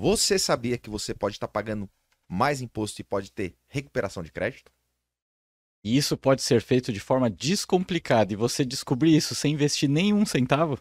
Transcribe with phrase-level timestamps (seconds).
[0.00, 1.90] Você sabia que você pode estar pagando
[2.28, 4.70] mais imposto e pode ter recuperação de crédito?
[5.82, 10.24] E isso pode ser feito de forma descomplicada e você descobrir isso sem investir nenhum
[10.24, 10.78] centavo?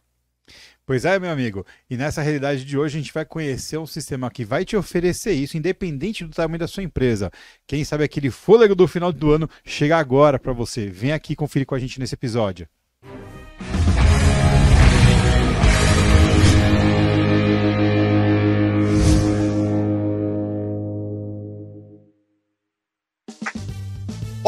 [0.85, 1.65] Pois é, meu amigo.
[1.89, 5.31] E nessa realidade de hoje a gente vai conhecer um sistema que vai te oferecer
[5.31, 7.31] isso, independente do tamanho da sua empresa.
[7.65, 10.91] Quem sabe aquele fôlego do final do ano chega agora para você.
[10.91, 12.69] Vem aqui conferir com a gente nesse episódio.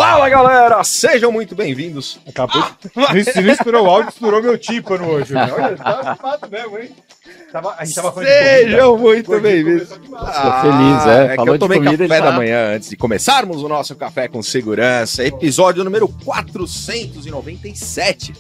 [0.09, 2.20] Fala galera, sejam muito bem-vindos.
[2.27, 2.63] Acabou.
[3.13, 3.23] de...
[3.26, 5.31] Se não estourou o áudio, estourou meu tímpano hoje.
[5.36, 5.48] né?
[5.54, 6.90] Olha, tá fato mesmo, hein?
[7.52, 9.08] Tava- a gente tava falando de Sejam comida.
[9.08, 9.90] muito bem-vindos.
[9.94, 11.27] Ficou feliz, é.
[11.30, 13.95] que Falou eu de tomei comida, café da tá- manhã antes de começarmos o nosso
[13.95, 18.34] Café com Segurança, episódio número 497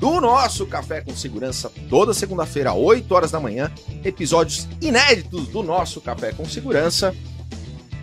[0.00, 3.70] do nosso Café com Segurança, toda segunda-feira, 8 horas da manhã,
[4.04, 7.14] episódios inéditos do nosso Café com Segurança.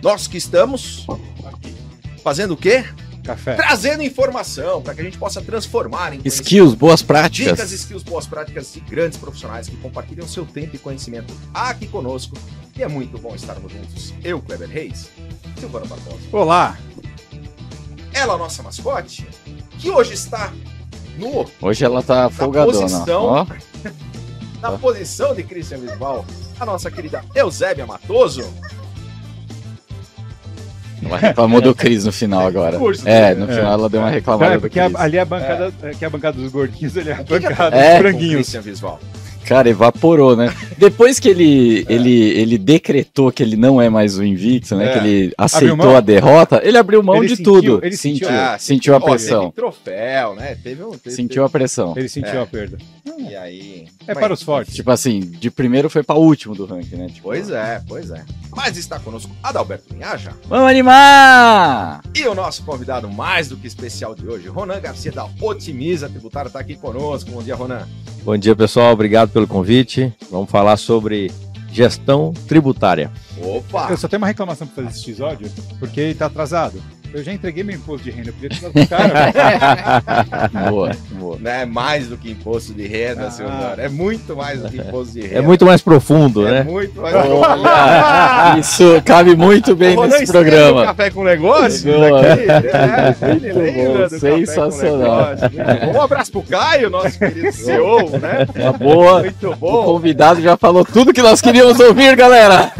[0.02, 1.04] Nós que estamos
[2.24, 2.82] fazendo o quê?
[3.20, 3.54] Café.
[3.54, 7.56] Trazendo informação para que a gente possa transformar em Skills, boas práticas.
[7.56, 12.36] Dicas, skills, boas práticas de grandes profissionais que compartilham seu tempo e conhecimento aqui conosco.
[12.76, 14.14] E é muito bom estarmos juntos.
[14.24, 15.10] Eu, Kleber Reis,
[15.58, 16.18] Silvana Barbosa.
[16.32, 16.78] Olá.
[18.12, 19.28] Ela, nossa mascote,
[19.78, 20.52] que hoje está
[21.16, 22.80] no, Hoje ela tá folgadona.
[22.80, 23.24] posição.
[23.24, 23.46] Ó,
[24.62, 26.24] na posição de Christian Bisbal,
[26.58, 28.42] a nossa querida Eusébia Matoso.
[31.02, 32.78] Ela reclamou do Cris no final agora.
[32.78, 33.40] Curso, É, né?
[33.40, 35.90] no final ela deu uma reclamada É, do porque a- ali é a bancada, é.
[35.90, 37.90] que é a bancada dos gordinhos, ali é a bancada É.
[37.92, 38.56] dos franguinhos.
[38.56, 39.00] Bisbal.
[39.50, 40.54] Cara, evaporou, né?
[40.78, 44.88] Depois que ele, ele, ele decretou que ele não é mais o invicto, né?
[44.88, 44.92] É.
[44.92, 47.80] Que ele aceitou a derrota, ele abriu mão Ele de sentiu- tudo.
[47.82, 48.40] ele sentiu, sentiu.
[48.40, 49.40] Ah, sentiu a Ó, pressão.
[49.50, 50.56] Teve troféu, né?
[50.62, 50.92] Teve um.
[50.92, 51.94] Teve, Sentiu a pressão.
[51.96, 52.42] Ele sentiu É.
[52.42, 52.78] a perda.
[53.28, 53.86] E aí.
[54.06, 54.72] É Mas- para os fortes.
[54.72, 57.06] Tipo assim, de primeiro foi pra último do ranking, né?
[57.08, 58.22] Tipo, Pois é, pois é.
[58.54, 60.30] Mas está conosco Adalberto Minhaja.
[60.48, 62.00] Vamos animar!
[62.14, 66.46] E o nosso convidado mais do que especial de hoje, Ronan Garcia da Otimiza Tributária,
[66.48, 67.30] está aqui conosco.
[67.32, 67.86] Bom dia, Ronan.
[68.22, 68.92] Bom dia, pessoal.
[68.92, 70.12] Obrigado pelo convite.
[70.30, 71.30] Vamos falar sobre
[71.72, 73.10] gestão tributária.
[73.42, 73.88] Opa!
[73.90, 76.82] Eu só tenho uma reclamação para fazer esse episódio, porque ele tá atrasado.
[77.12, 80.50] Eu já entreguei meu imposto de renda, eu podia ter dado pro cara.
[80.52, 80.70] velho.
[80.70, 81.36] Boa, boa.
[81.40, 83.30] Não é mais do que imposto de renda, Ah.
[83.30, 83.74] Silvana.
[83.78, 85.34] É muito mais do que imposto de renda.
[85.38, 86.62] É muito mais profundo, É né?
[86.62, 90.84] muito mais Olha, isso cabe muito bem nesse programa.
[90.86, 91.92] Café com negócio?
[91.92, 92.22] Boa.
[92.22, 95.30] daqui, é, lembra bom, sensacional.
[95.34, 95.50] Negócio.
[95.50, 95.98] Muito bom.
[95.98, 98.46] Um abraço pro Caio, nosso querido CEO, né?
[98.56, 99.20] Uma boa.
[99.20, 99.84] Muito O bom.
[99.84, 102.72] convidado já falou tudo que nós queríamos ouvir, galera.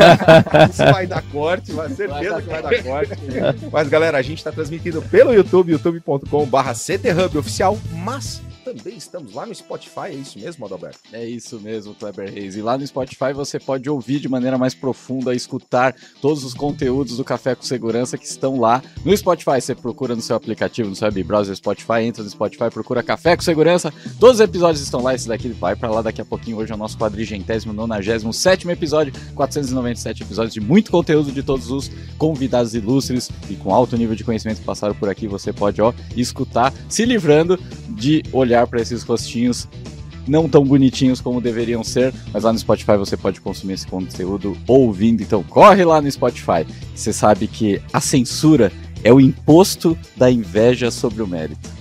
[0.71, 3.13] Isso vai dar corte, vai certeza que vai dar corte.
[3.73, 9.47] Mas galera, a gente está transmitindo pelo YouTube, youtube.com/barra CTHub oficial, mas também estamos lá
[9.47, 11.01] no Spotify, é isso mesmo, Adalberto?
[11.13, 12.57] É isso mesmo, Kleber Reis.
[12.57, 17.17] E lá no Spotify você pode ouvir de maneira mais profunda, escutar todos os conteúdos
[17.17, 18.83] do Café com Segurança que estão lá.
[19.05, 22.71] No Spotify você procura no seu aplicativo, no seu web browser Spotify, entra no Spotify,
[22.71, 23.93] procura Café com Segurança.
[24.19, 26.59] Todos os episódios estão lá, esse daqui vai pra lá daqui a pouquinho.
[26.59, 31.71] Hoje é o nosso quadrigentésimo, nonagésimo, sétimo episódio, 497 episódios de muito conteúdo de todos
[31.71, 35.27] os convidados ilustres e com alto nível de conhecimento que passaram por aqui.
[35.27, 39.69] Você pode, ó, escutar, se livrando de olhar para esses rostinhos
[40.27, 44.57] não tão bonitinhos como deveriam ser, mas lá no Spotify você pode consumir esse conteúdo
[44.67, 45.23] ouvindo.
[45.23, 46.67] Então corre lá no Spotify.
[46.95, 48.73] Você sabe que a censura
[49.03, 51.80] é o imposto da inveja sobre o mérito.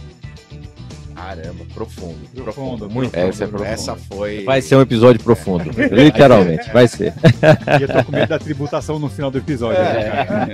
[1.36, 2.28] Caramba, profundo.
[2.44, 3.68] Profundo, muito Essa é profundo.
[3.70, 4.44] Essa foi.
[4.44, 5.70] Vai ser um episódio profundo.
[5.94, 7.14] Literalmente, vai ser.
[7.80, 9.80] E eu tô com medo da tributação no final do episódio.
[9.80, 10.48] É.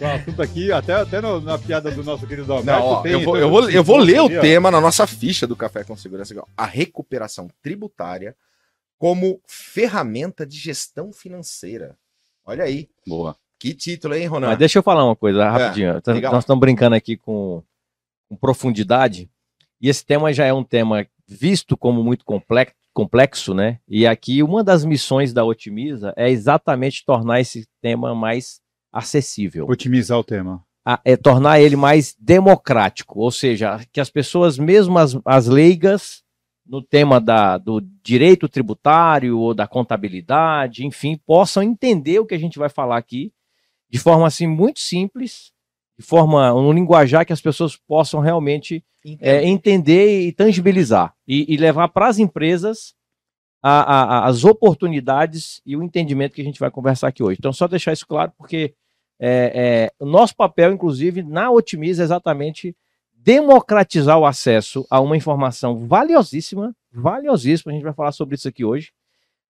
[0.00, 3.12] né, assunto aqui, até, até no- na piada do nosso querido Alberto, Não, ó, tem
[3.12, 4.40] eu, vou, todo eu, vou, eu vou ler o ali, ó.
[4.40, 6.34] tema na nossa ficha do Café com Segurança.
[6.36, 6.44] ó.
[6.56, 8.34] A recuperação tributária
[8.98, 11.96] como ferramenta de gestão financeira.
[12.44, 12.88] Olha aí.
[13.06, 13.36] Boa.
[13.60, 14.48] Que título, hein, Ronan?
[14.48, 16.00] Mas deixa eu falar uma coisa rapidinho.
[16.00, 16.34] Tá- diga lá.
[16.34, 17.62] Nós estamos brincando aqui com,
[18.28, 19.30] com profundidade.
[19.80, 23.78] E esse tema já é um tema visto como muito complexo, complexo, né?
[23.88, 28.60] E aqui uma das missões da Otimiza é exatamente tornar esse tema mais
[28.92, 29.66] acessível.
[29.68, 30.62] Otimizar o tema.
[30.84, 36.22] a- é tornar ele mais democrático, ou seja, que as pessoas, mesmo as, as leigas,
[36.66, 42.38] no tema da, do direito tributário ou da contabilidade, enfim, possam entender o que a
[42.38, 43.32] gente vai falar aqui
[43.90, 45.52] de forma assim muito simples,
[46.00, 48.82] de forma um linguajar que as pessoas possam realmente
[49.20, 52.94] é, entender e tangibilizar e, e levar para as empresas
[53.62, 57.36] a- a- as oportunidades e o entendimento que a gente vai conversar aqui hoje.
[57.38, 58.74] Então, só deixar isso claro, porque
[59.20, 62.74] é, é, o nosso papel, inclusive, na Otimiza é exatamente
[63.14, 68.64] democratizar o acesso a uma informação valiosíssima, valiosíssima, a gente vai falar sobre isso aqui
[68.64, 68.90] hoje,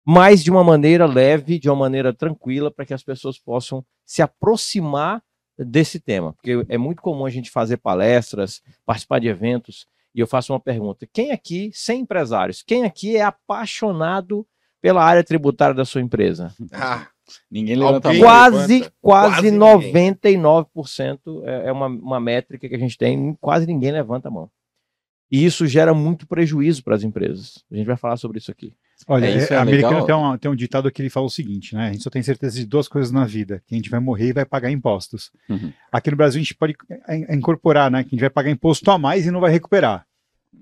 [0.05, 4.21] mas de uma maneira leve, de uma maneira tranquila, para que as pessoas possam se
[4.21, 5.23] aproximar
[5.65, 6.33] desse tema.
[6.35, 10.61] Porque é muito comum a gente fazer palestras, participar de eventos, e eu faço uma
[10.61, 14.47] pergunta: quem aqui, sem empresários, quem aqui é apaixonado
[14.81, 16.55] pela área tributária da sua empresa?
[16.73, 17.09] Ah,
[17.49, 18.29] Ninguém levanta a Alguém- mão.
[18.31, 20.13] Quase, quase, Quase ninguém.
[20.15, 24.51] 99% é é uma, uma métrica que a gente tem, quase ninguém levanta a mão.
[25.31, 27.65] E isso gera muito prejuízo para as empresas.
[27.71, 28.75] A gente vai falar sobre isso aqui.
[29.09, 31.31] Olha, É, isso é, é americano tem um, tem um ditado que ele fala o
[31.31, 31.89] seguinte, né?
[31.89, 34.29] A gente só tem certeza de duas coisas na vida: que a gente vai morrer
[34.29, 35.31] e vai pagar impostos.
[35.49, 35.73] Uhum.
[35.91, 36.75] Aqui no Brasil a gente pode
[37.09, 38.03] é, é, incorporar, né?
[38.03, 40.05] Que a gente vai pagar imposto a mais e não vai recuperar.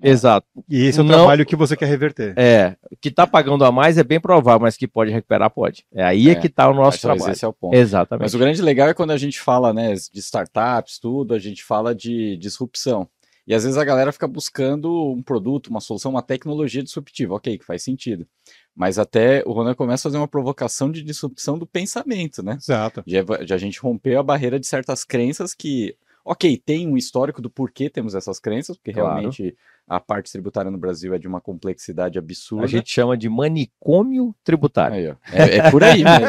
[0.01, 0.47] Exato.
[0.69, 2.33] E esse é o Não- trabalho que você quer reverter.
[2.37, 5.83] É, que está pagando a mais é bem provável, mas que pode recuperar, pode.
[5.93, 7.31] É aí é, É, que está o nosso trabalho.
[7.31, 7.75] Esse é o ponto.
[7.75, 8.21] Exatamente.
[8.23, 11.63] Mas o grande legal é quando a gente fala, né, de startups, tudo, a gente
[11.63, 13.09] fala de disrupção.
[13.49, 17.57] E às vezes a galera fica buscando um produto, uma solução, uma tecnologia disruptiva, ok,
[17.57, 18.27] que faz sentido.
[18.75, 22.57] Mas até o Ronan começa a fazer uma provocação de disrupção do pensamento, né?
[22.61, 23.03] Exato.
[23.07, 27.41] De, de a gente romper a barreira de certas crenças que, ok, tem um histórico
[27.41, 29.15] do porquê temos essas crenças, porque Claro.
[29.15, 29.57] realmente
[29.89, 32.63] a parte tributária no Brasil é de uma complexidade absurda.
[32.63, 35.17] A gente chama de manicômio tributário.
[35.25, 35.41] Aí.
[35.51, 36.27] É, é por aí mesmo.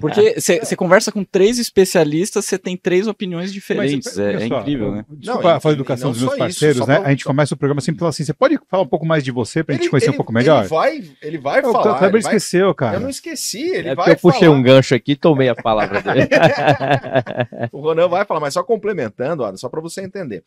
[0.00, 4.18] Porque você conversa com três especialistas, você tem três opiniões diferentes.
[4.18, 5.04] é olha é incrível, né?
[5.08, 6.98] Desculpa Não, falar educação dos meus isso, parceiros, só né?
[6.98, 9.22] pra- A gente começa o programa sempre falando assim: você pode falar um pouco mais
[9.22, 10.60] de você pra gente ele- conhecer ele- um pouco melhor?
[10.60, 11.98] Ele vai, ele vai o falar.
[11.98, 12.96] Kleber ele vai- esqueceu, cara.
[12.96, 14.56] Eu não esqueci, ele é vai eu puxei falar.
[14.58, 16.28] um gancho aqui e tomei a palavra dele.
[17.72, 20.42] O Ronan vai falar, mas só complementando, olha, só para você entender.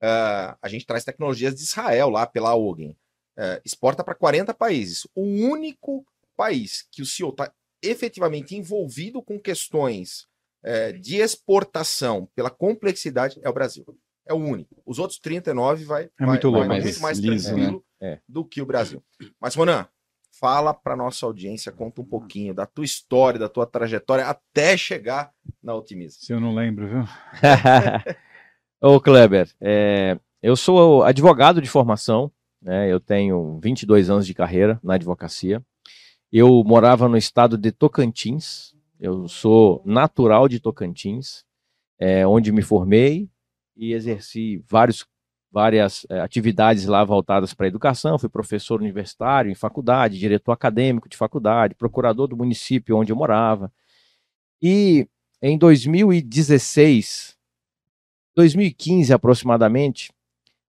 [0.00, 2.96] Ah, a gente traz tecnologias de Israel lá pela Ogen.
[3.36, 5.06] Ah, exporta para 40 países.
[5.14, 6.04] O único
[6.36, 7.52] país que o CEO está
[7.82, 10.26] efetivamente envolvido com questões
[10.62, 13.84] eh, de exportação pela complexidade é o Brasil.
[14.26, 14.80] É o único.
[14.84, 18.12] Os outros 39 vai, vai, muito vai louco muito mais Liso, tranquilo né?
[18.12, 18.20] É.
[18.28, 19.02] do que o Brasil.
[19.40, 19.88] Mas, Ronan,
[20.30, 25.32] fala para nossa audiência, conta um pouquinho da tua história, da tua trajetória até chegar
[25.62, 26.18] na Otimiza.
[26.20, 27.04] Se eu não lembro, viu?
[28.82, 32.32] Ô, Kleber, é, eu sou advogado de formação,
[32.62, 32.90] né?
[32.90, 35.62] Eu tenho 22 anos de carreira na advocacia.
[36.32, 38.74] Eu morava no estado de Tocantins.
[38.98, 41.44] Eu sou natural de Tocantins,
[41.98, 43.28] é, onde me formei
[43.76, 45.06] e exerci vários,
[45.52, 48.18] várias é, atividades lá voltadas para a educação.
[48.18, 53.70] Fui professor universitário em faculdade, diretor acadêmico de faculdade, procurador do município onde eu morava.
[54.62, 55.06] E
[55.42, 57.38] em 2016,
[58.34, 60.12] 2015 aproximadamente,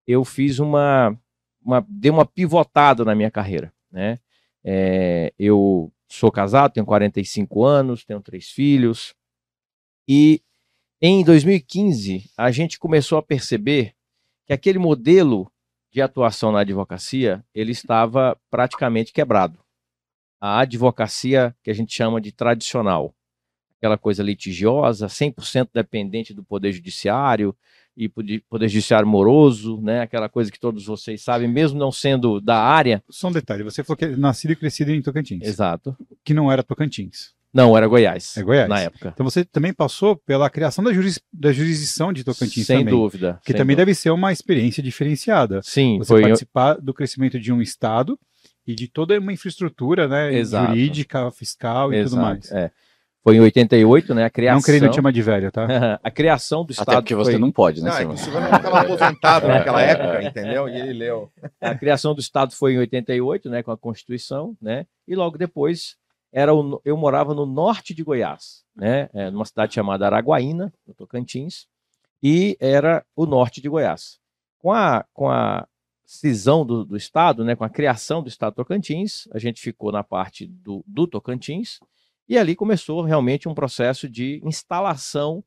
[0.07, 1.17] eu fiz uma,
[1.63, 4.19] uma dei uma pivotada na minha carreira, né?
[4.63, 9.15] É, eu sou casado, tenho 45 anos, tenho três filhos
[10.07, 10.41] e
[11.01, 13.95] em 2015 a gente começou a perceber
[14.45, 15.51] que aquele modelo
[15.91, 19.59] de atuação na advocacia ele estava praticamente quebrado.
[20.39, 23.15] A advocacia que a gente chama de tradicional,
[23.81, 27.55] aquela coisa litigiosa, 100% dependente do poder judiciário
[27.97, 30.01] e poder, judiciário moroso, né?
[30.01, 33.03] Aquela coisa que todos vocês sabem, mesmo não sendo da área.
[33.09, 35.97] Só um detalhe: você falou que é nascido e crescido em Tocantins, Exato.
[36.23, 37.33] que não era Tocantins.
[37.53, 38.37] Não, era Goiás.
[38.37, 38.69] É Goiás.
[38.69, 39.11] Na época.
[39.13, 42.93] Então você também passou pela criação da, juris, da jurisdição de Tocantins Sem também.
[42.93, 43.41] dúvida.
[43.43, 43.85] Que sem também dúvida.
[43.87, 45.59] deve ser uma experiência diferenciada.
[45.63, 46.21] Sim, Você foi.
[46.21, 48.17] participar do crescimento de um estado
[48.65, 50.67] e de toda uma infraestrutura, né, Exato.
[50.69, 52.51] jurídica, fiscal e tudo Exato, mais.
[52.53, 52.71] é.
[53.23, 54.25] Foi em 88, né?
[54.25, 54.57] A criação.
[54.57, 55.67] Não querendo te chamar de velho, tá?
[56.03, 56.95] a criação do Até Estado.
[56.95, 57.39] porque você foi...
[57.39, 60.67] não pode, né, Não, é Silvano estava aposentado naquela época, entendeu?
[60.67, 61.31] E ele leu.
[61.61, 64.87] A criação do Estado foi em 88, né, com a Constituição, né?
[65.07, 65.95] E logo depois
[66.33, 70.93] era o, eu morava no norte de Goiás, né, é, numa cidade chamada Araguaína, no
[70.93, 71.67] Tocantins,
[72.23, 74.19] e era o norte de Goiás.
[74.57, 75.67] Com a, com a
[76.05, 80.03] cisão do, do Estado, né, com a criação do Estado Tocantins, a gente ficou na
[80.03, 81.79] parte do, do Tocantins,
[82.27, 85.43] e ali começou realmente um processo de instalação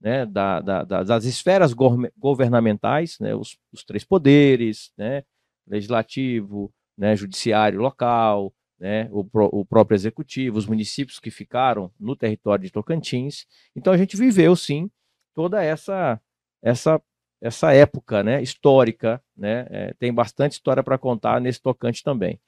[0.00, 1.72] né, da, da, da, das esferas
[2.16, 5.24] governamentais, né, os, os três poderes, né,
[5.66, 12.14] legislativo, né, judiciário local, né, o, pró- o próprio executivo, os municípios que ficaram no
[12.14, 13.44] território de Tocantins.
[13.74, 14.90] Então a gente viveu sim
[15.34, 16.20] toda essa
[16.62, 17.00] essa
[17.40, 22.40] essa época, né, histórica, é, tem bastante história para contar nesse tocante também.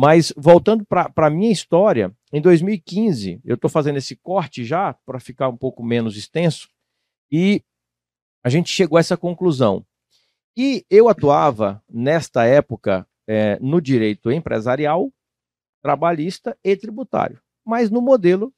[0.00, 5.18] Mas voltando para a minha história, em 2015 eu estou fazendo esse corte já para
[5.18, 6.68] ficar um pouco menos extenso
[7.32, 7.64] e
[8.44, 9.84] a gente chegou a essa conclusão.
[10.56, 15.12] E eu atuava, nesta época, eh, no direito empresarial,
[15.82, 18.54] trabalhista e tributário, mas no modelo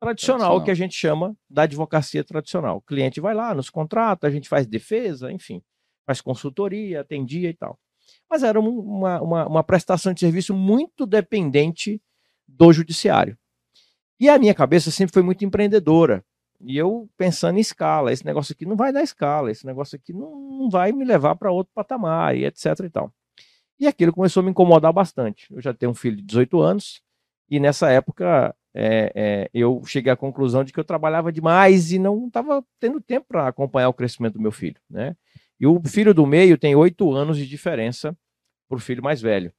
[0.00, 0.64] tradicional, Tradicional.
[0.64, 2.78] que a gente chama da advocacia tradicional.
[2.78, 5.62] O cliente vai lá, nos contrata, a gente faz defesa, enfim,
[6.06, 7.78] faz consultoria, atendia e tal.
[8.28, 12.00] Mas era um- uma, uma, uma prestação de serviço muito dependente
[12.46, 13.36] do judiciário.
[14.18, 16.24] E a minha cabeça sempre foi muito empreendedora.
[16.60, 20.12] E eu pensando em escala, esse negócio aqui não vai dar escala, esse negócio aqui
[20.12, 23.12] não, não vai me levar para outro patamar, e etc e tal.
[23.78, 25.46] E aquilo começou a me incomodar bastante.
[25.50, 27.00] Eu já tenho um filho de 18 anos,
[27.48, 31.98] e nessa época é, é, eu cheguei à conclusão de que eu trabalhava demais e
[31.98, 34.76] não estava tendo tempo para acompanhar o crescimento do meu filho.
[34.88, 35.16] Né?
[35.60, 38.16] E o filho do meio tem oito anos de diferença
[38.66, 39.52] para o filho mais velho.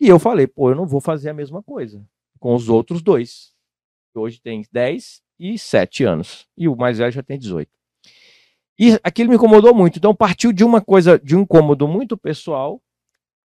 [0.00, 2.06] E eu falei, pô, eu não vou fazer a mesma coisa
[2.38, 3.52] com os outros dois.
[4.14, 6.46] Hoje tem 10 e 7 anos.
[6.56, 7.68] E o mais velho já tem 18.
[8.78, 9.98] E aquilo me incomodou muito.
[9.98, 12.80] Então partiu de uma coisa, de um incômodo muito pessoal,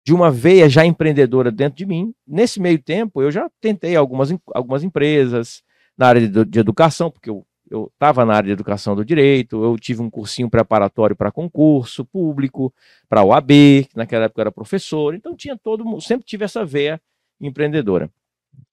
[0.05, 2.15] de uma veia já empreendedora dentro de mim.
[2.27, 5.63] Nesse meio tempo, eu já tentei algumas, algumas empresas
[5.97, 9.65] na área de, de educação, porque eu eu estava na área de educação do direito,
[9.65, 12.73] eu tive um cursinho preparatório para concurso público,
[13.09, 13.49] para OAB,
[13.89, 17.01] que naquela época era professor, então tinha todo, sempre tive essa veia
[17.41, 18.11] empreendedora.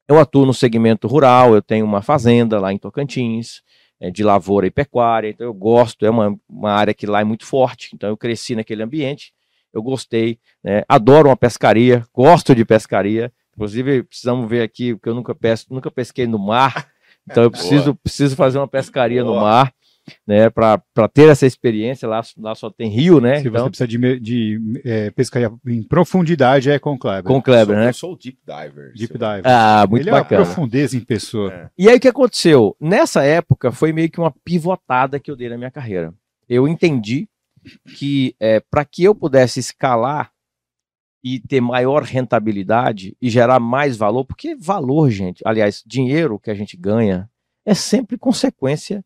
[0.06, 3.62] Eu atuo no segmento rural, eu tenho uma fazenda lá em Tocantins,
[4.02, 7.24] é, de lavoura e pecuária, então eu gosto, é uma, uma área que lá é
[7.24, 9.34] muito forte, então eu cresci naquele ambiente,
[9.72, 15.16] eu gostei, né, adoro uma pescaria, gosto de pescaria, inclusive precisamos ver aqui, porque eu
[15.16, 16.90] nunca pesco, nunca pesquei no mar,
[17.30, 19.36] então eu preciso, preciso fazer uma pescaria Boa.
[19.36, 19.74] no mar,
[20.26, 20.82] né, para
[21.14, 23.40] ter essa experiência, lá, lá só tem rio, né?
[23.40, 27.24] Se então, você precisa de, de é, pescaria em profundidade, é com Kleber.
[27.24, 27.90] Com Kleber, eu né?
[27.90, 28.94] Eu sou o Deep Diver.
[28.94, 29.42] Deep Diver.
[29.44, 30.42] Ah, muito Ele bacana.
[30.42, 31.54] É profundeza em pessoa.
[31.54, 31.70] É.
[31.78, 32.76] E aí o que aconteceu?
[32.80, 36.14] Nessa época foi meio que uma pivotada que eu dei na minha carreira.
[36.48, 37.28] Eu entendi
[37.98, 40.32] que é, para que eu pudesse escalar
[41.24, 46.54] e ter maior rentabilidade e gerar mais valor, porque valor, gente, aliás, dinheiro que a
[46.54, 47.30] gente ganha
[47.66, 49.04] é sempre consequência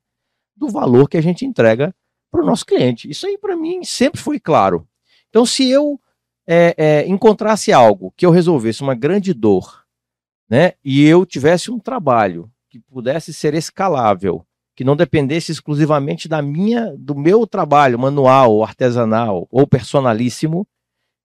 [0.56, 1.94] do valor que a gente entrega
[2.32, 3.10] para o nosso cliente.
[3.10, 4.88] Isso aí, para mim, sempre foi claro.
[5.30, 6.00] Então, se eu
[6.48, 9.84] é, é, encontrasse algo que eu resolvesse uma grande dor,
[10.50, 16.42] né, e eu tivesse um trabalho que pudesse ser escalável, que não dependesse exclusivamente da
[16.42, 20.68] minha, do meu trabalho manual, artesanal ou personalíssimo,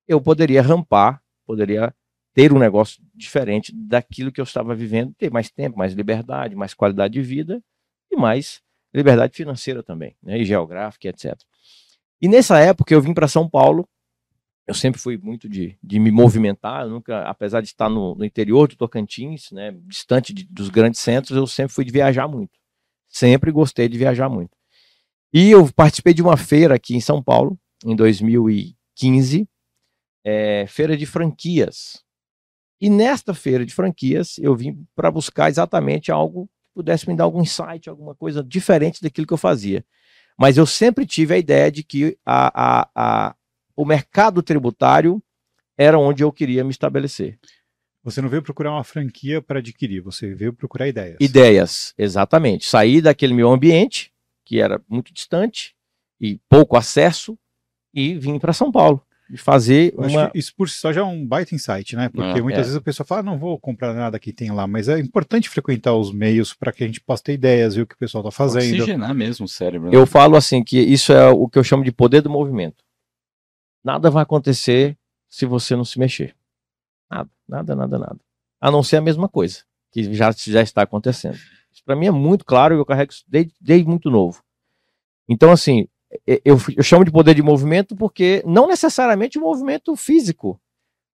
[0.09, 1.95] eu poderia rampar, poderia
[2.35, 6.73] ter um negócio diferente daquilo que eu estava vivendo, ter mais tempo, mais liberdade, mais
[6.73, 7.63] qualidade de vida
[8.11, 8.63] e mais
[8.95, 11.37] liberdade financeira também, né, e geográfica, etc.
[12.21, 13.87] E nessa época eu vim para São Paulo,
[14.67, 18.69] eu sempre fui muito de, de me movimentar, nunca, apesar de estar no, no interior
[18.69, 22.59] do Tocantins, né, distante de, dos grandes centros, eu sempre fui de viajar muito.
[23.09, 24.57] Sempre gostei de viajar muito.
[25.33, 29.49] E eu participei de uma feira aqui em São Paulo, em 2015,
[30.29, 32.05] é, feira de franquias.
[32.79, 37.43] E nesta feira de franquias, eu vim para buscar exatamente algo pudesse me dar algum
[37.43, 39.85] insight, alguma coisa diferente daquilo que eu fazia.
[40.39, 43.37] Mas eu sempre tive a ideia de que a, a, a,
[43.75, 45.21] o mercado tributário
[45.77, 47.37] era onde eu queria me estabelecer.
[48.05, 51.17] Você não veio procurar uma franquia para adquirir, você veio procurar ideias.
[51.19, 52.65] Ideias, exatamente.
[52.65, 54.13] Sair daquele meu ambiente,
[54.45, 55.75] que era muito distante
[56.21, 57.37] e pouco acesso,
[57.93, 60.31] e vim para São Paulo de fazer Eu uma...
[60.35, 62.09] isso por si só já é um baita insight, né?
[62.09, 62.63] Porque muitas é.
[62.63, 65.51] vezes a pessoa fala, ah, não vou comprar nada que tem lá, mas é importante
[65.51, 68.23] frequentar os meios para que a gente possa ter ideias, ver o que o pessoal
[68.23, 68.75] está fazendo.
[68.75, 69.91] Oxigenar mesmo o cérebro.
[69.91, 69.97] Né?
[69.97, 72.83] Eu falo assim que isso é o que eu chamo de poder do movimento.
[73.85, 74.97] Nada vai acontecer
[75.29, 76.35] se você não se mexer.
[77.11, 78.21] Nada, nada, nada, nada.
[78.61, 81.39] A não ser a mesma coisa, que já, já está acontecendo.
[81.71, 84.43] Isso para mim é muito claro e eu carrego isso desde, desde muito novo.
[85.29, 85.87] Então, assim,
[86.27, 90.61] eu, eu chamo de poder de movimento porque não necessariamente o movimento físico,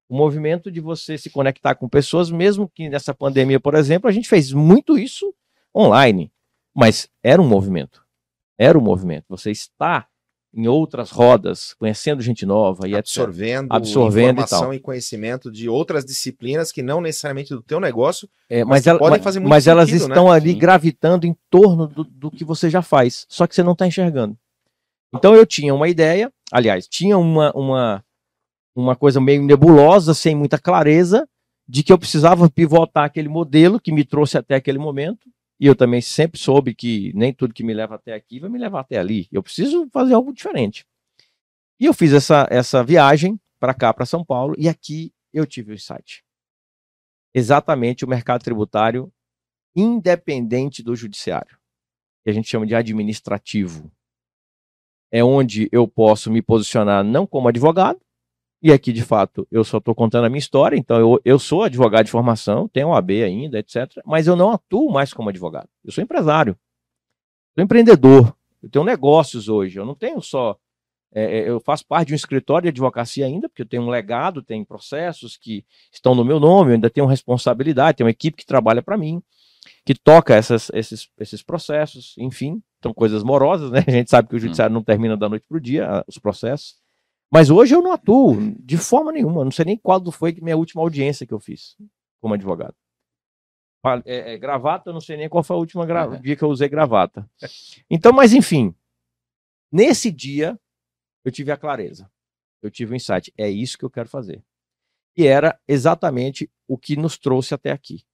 [0.09, 4.13] o movimento de você se conectar com pessoas, mesmo que nessa pandemia, por exemplo, a
[4.13, 5.35] gente fez muito isso
[5.75, 6.31] online,
[6.75, 8.05] mas era um movimento.
[8.59, 9.25] Era um movimento.
[9.29, 10.07] Você está
[10.57, 16.05] em outras rodas, conhecendo gente nova e absorvendo, absorvendo informação e, e, conhecimento de outras
[16.05, 19.65] disciplinas que não necessariamente do teu negócio, é, mas, mas, ela, podem fazer muito Mas
[19.65, 19.97] sentido, elas né?
[19.97, 20.37] estão né?
[20.37, 20.59] ali Sim.
[20.59, 24.39] gravitando em torno do, do que você já faz, só que você não está enxergando.
[25.15, 28.05] Então eu tinha uma ideia, aliás, tinha uma, uma,
[28.75, 31.29] uma coisa meio nebulosa, sem muita clareza,
[31.69, 35.31] de que eu precisava pivotar aquele modelo que me trouxe até aquele momento.
[35.61, 38.59] E eu também sempre soube que nem tudo que me leva até aqui vai me
[38.59, 39.29] levar até ali.
[39.31, 40.85] Eu preciso fazer algo diferente.
[41.79, 45.73] E eu fiz essa, essa viagem para cá, para São Paulo, e aqui eu tive
[45.73, 46.25] o insight.
[47.33, 49.13] Exatamente o mercado tributário
[49.77, 51.57] independente do judiciário,
[52.23, 53.91] que a gente chama de administrativo
[55.15, 58.01] é onde eu posso me posicionar não como advogado,
[58.61, 61.63] e aqui de fato eu só estou contando a minha história, então eu, eu sou
[61.63, 64.03] advogado de formação, tenho OAB ainda, etc.
[64.05, 65.69] Mas eu não atuo mais como advogado.
[65.85, 66.59] Eu sou empresário,
[67.55, 70.59] sou empreendedor, eu tenho negócios hoje, eu não tenho só
[71.17, 73.91] É, é, eu faço parte de um escritório de advocacia ainda, porque eu tenho um
[73.91, 78.37] legado, tem processos que estão no meu nome, eu ainda tenho responsabilidade, tenho uma equipe
[78.37, 79.23] que trabalha para mim,
[79.87, 83.81] que toca essas, esses, esses processos, enfim, são coisas morosas, né?
[83.89, 86.77] A gente sabe que o judiciário não termina da noite para o dia, os processos.
[87.33, 90.83] Mas hoje eu não atuo de forma nenhuma, não sei nem qual foi minha última
[90.83, 91.77] audiência que eu fiz
[92.21, 92.75] como advogado.
[94.05, 96.07] É, é, gravata, eu não sei nem qual foi a última gra...
[96.19, 97.29] dia que eu usei gravata.
[97.91, 98.75] Então, mas enfim,
[99.73, 100.59] nesse dia
[101.25, 102.11] eu tive a clareza,
[102.63, 104.43] eu tive o insight, é isso que eu quero fazer.
[105.17, 108.05] E era exatamente o que nos trouxe até aqui,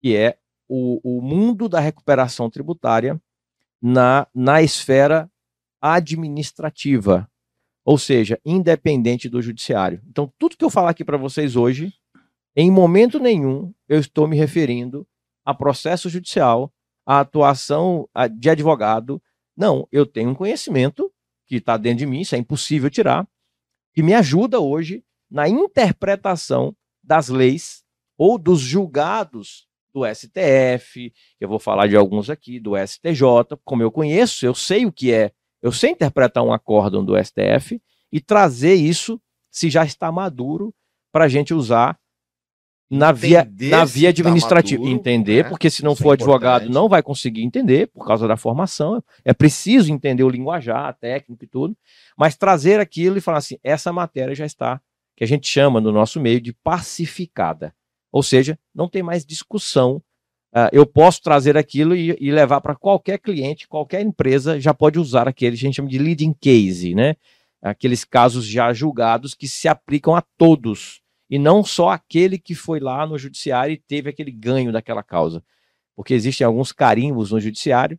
[0.00, 3.20] que é o, o mundo da recuperação tributária
[3.80, 5.30] na, na esfera
[5.80, 7.30] administrativa,
[7.84, 10.02] ou seja, independente do judiciário.
[10.08, 11.92] Então, tudo que eu falar aqui para vocês hoje,
[12.54, 15.06] em momento nenhum eu estou me referindo
[15.44, 16.72] a processo judicial,
[17.06, 18.08] a atuação
[18.38, 19.22] de advogado.
[19.56, 21.10] Não, eu tenho um conhecimento
[21.46, 23.26] que está dentro de mim, isso é impossível tirar,
[23.92, 27.82] que me ajuda hoje na interpretação das leis
[28.16, 33.90] ou dos julgados do STF, eu vou falar de alguns aqui, do STJ, como eu
[33.90, 35.32] conheço, eu sei o que é,
[35.62, 37.80] eu sei interpretar um acórdão do STF
[38.12, 39.20] e trazer isso,
[39.50, 40.74] se já está maduro,
[41.12, 41.98] para a gente usar
[42.90, 44.82] na via, na via tá administrativa.
[44.82, 45.48] Tá entender, né?
[45.48, 49.02] porque se não Isso for é advogado, não vai conseguir entender por causa da formação.
[49.24, 51.76] É preciso entender o linguajar, a técnica e tudo,
[52.16, 54.80] mas trazer aquilo e falar assim: essa matéria já está,
[55.16, 57.72] que a gente chama no nosso meio de pacificada.
[58.12, 60.02] Ou seja, não tem mais discussão.
[60.52, 64.98] Uh, eu posso trazer aquilo e, e levar para qualquer cliente, qualquer empresa já pode
[64.98, 67.14] usar aquele, a gente chama de leading case, né?
[67.62, 72.80] Aqueles casos já julgados que se aplicam a todos e não só aquele que foi
[72.80, 75.44] lá no judiciário e teve aquele ganho daquela causa.
[75.94, 77.98] Porque existem alguns carimbos no judiciário,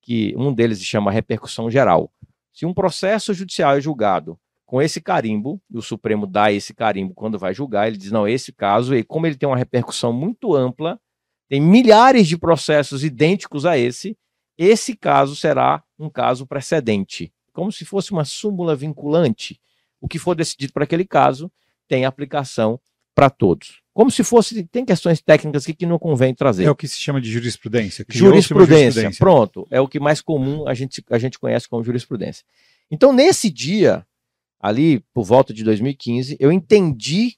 [0.00, 2.10] que um deles se chama repercussão geral.
[2.52, 4.36] Se um processo judicial é julgado
[4.72, 8.26] com esse carimbo, e o Supremo dá esse carimbo quando vai julgar, ele diz: não,
[8.26, 10.98] esse caso, e como ele tem uma repercussão muito ampla,
[11.46, 14.16] tem milhares de processos idênticos a esse,
[14.56, 19.60] esse caso será um caso precedente, como se fosse uma súmula vinculante.
[20.00, 21.52] O que for decidido para aquele caso
[21.86, 22.80] tem aplicação
[23.14, 23.82] para todos.
[23.92, 26.64] Como se fosse, tem questões técnicas aqui que não convém trazer.
[26.64, 28.06] É o que se chama de jurisprudência.
[28.08, 29.68] Jurisprudência, jurisprudência, pronto.
[29.70, 32.42] É o que mais comum a gente, a gente conhece como jurisprudência.
[32.90, 34.06] Então, nesse dia,
[34.62, 37.36] ali por volta de 2015, eu entendi,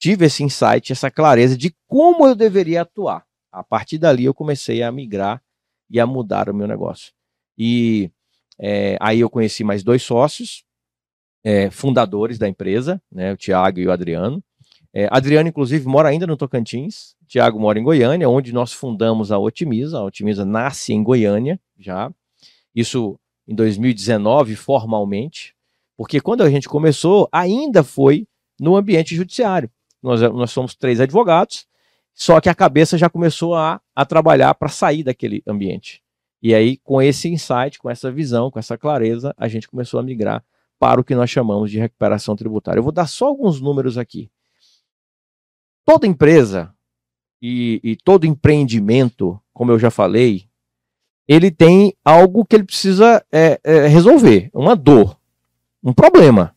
[0.00, 3.24] tive esse insight, essa clareza de como eu deveria atuar.
[3.52, 5.40] A partir dali, eu comecei a migrar
[5.88, 7.12] e a mudar o meu negócio.
[7.56, 8.10] E
[8.58, 10.64] é, aí eu conheci mais dois sócios,
[11.44, 14.42] é, fundadores da empresa, né, o Tiago e o Adriano.
[14.92, 19.38] É, Adriano, inclusive, mora ainda no Tocantins, Tiago mora em Goiânia, onde nós fundamos a
[19.38, 19.98] Otimiza.
[19.98, 22.10] A Otimiza nasce em Goiânia já,
[22.74, 25.54] isso em 2019, formalmente,
[25.98, 28.24] porque quando a gente começou, ainda foi
[28.58, 29.68] no ambiente judiciário.
[30.00, 31.66] Nós, nós somos três advogados,
[32.14, 36.00] só que a cabeça já começou a, a trabalhar para sair daquele ambiente.
[36.40, 40.02] E aí, com esse insight, com essa visão, com essa clareza, a gente começou a
[40.04, 40.44] migrar
[40.78, 42.78] para o que nós chamamos de recuperação tributária.
[42.78, 44.30] Eu vou dar só alguns números aqui.
[45.84, 46.72] Toda empresa
[47.42, 50.48] e, e todo empreendimento, como eu já falei,
[51.26, 55.17] ele tem algo que ele precisa é, é, resolver, uma dor,
[55.82, 56.54] um problema.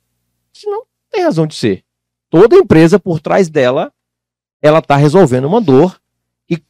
[0.54, 1.84] Isso não tem razão de ser.
[2.30, 3.94] Toda empresa por trás dela,
[4.62, 6.00] ela está resolvendo uma dor
[6.50, 6.62] e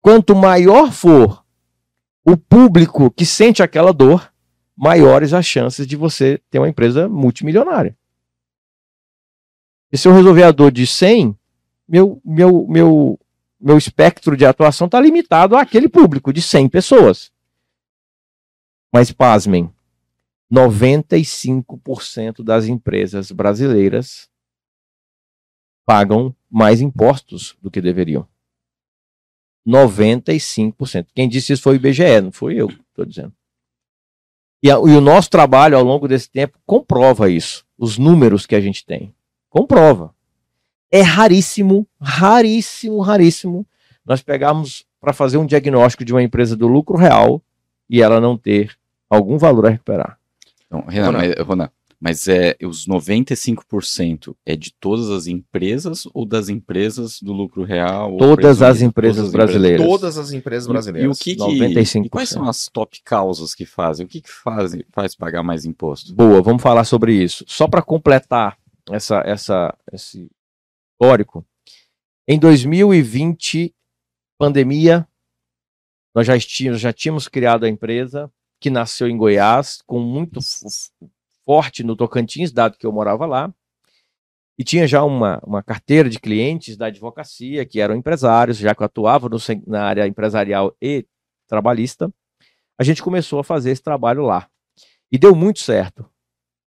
[0.00, 1.44] quanto maior for
[2.24, 4.32] o público que sente aquela dor,
[4.76, 7.96] maiores as chances de você ter uma empresa multimilionária.
[9.90, 11.36] E se eu resolver a dor de 100,
[11.88, 13.20] meu, meu, meu,
[13.58, 17.32] meu espectro de atuação está limitado àquele público de 100 pessoas.
[18.92, 19.72] Mas pasmem,
[20.52, 24.28] 95% das empresas brasileiras
[25.86, 28.26] pagam mais impostos do que deveriam.
[29.66, 31.08] 95%.
[31.14, 33.32] Quem disse isso foi o IBGE, não foi eu, estou dizendo.
[34.62, 37.66] E, a, e, o nosso trabalho ao longo desse tempo comprova isso.
[37.76, 39.14] Os números que a gente tem.
[39.48, 40.14] Comprova.
[40.90, 43.66] É raríssimo, raríssimo, raríssimo
[44.08, 47.42] nós pegarmos para fazer um diagnóstico de uma empresa do lucro real
[47.90, 48.74] e ela não ter
[49.08, 50.17] algum valor a recuperar.
[50.68, 56.48] Então, Renan, mas, Ronan, mas é, os 95% é de todas as empresas ou das
[56.48, 58.16] empresas do lucro real?
[58.18, 59.84] Todas as empresas todas brasileiras.
[59.84, 61.04] Todas as empresas brasileiras.
[61.04, 64.06] E, e o que, que e quais são as top causas que fazem?
[64.06, 66.14] O que, que faz, faz pagar mais imposto?
[66.14, 67.44] Boa, vamos falar sobre isso.
[67.48, 68.56] Só para completar
[68.90, 70.30] essa, essa, esse
[70.92, 71.44] histórico,
[72.28, 73.74] em 2020,
[74.38, 75.08] pandemia,
[76.14, 80.40] nós já tínhamos, já tínhamos criado a empresa que nasceu em Goiás com muito
[81.44, 83.52] forte no Tocantins, dado que eu morava lá,
[84.58, 88.82] e tinha já uma, uma carteira de clientes da advocacia, que eram empresários, já que
[88.82, 91.06] eu atuava no, na área empresarial e
[91.46, 92.12] trabalhista,
[92.76, 94.50] a gente começou a fazer esse trabalho lá.
[95.12, 96.10] E deu muito certo.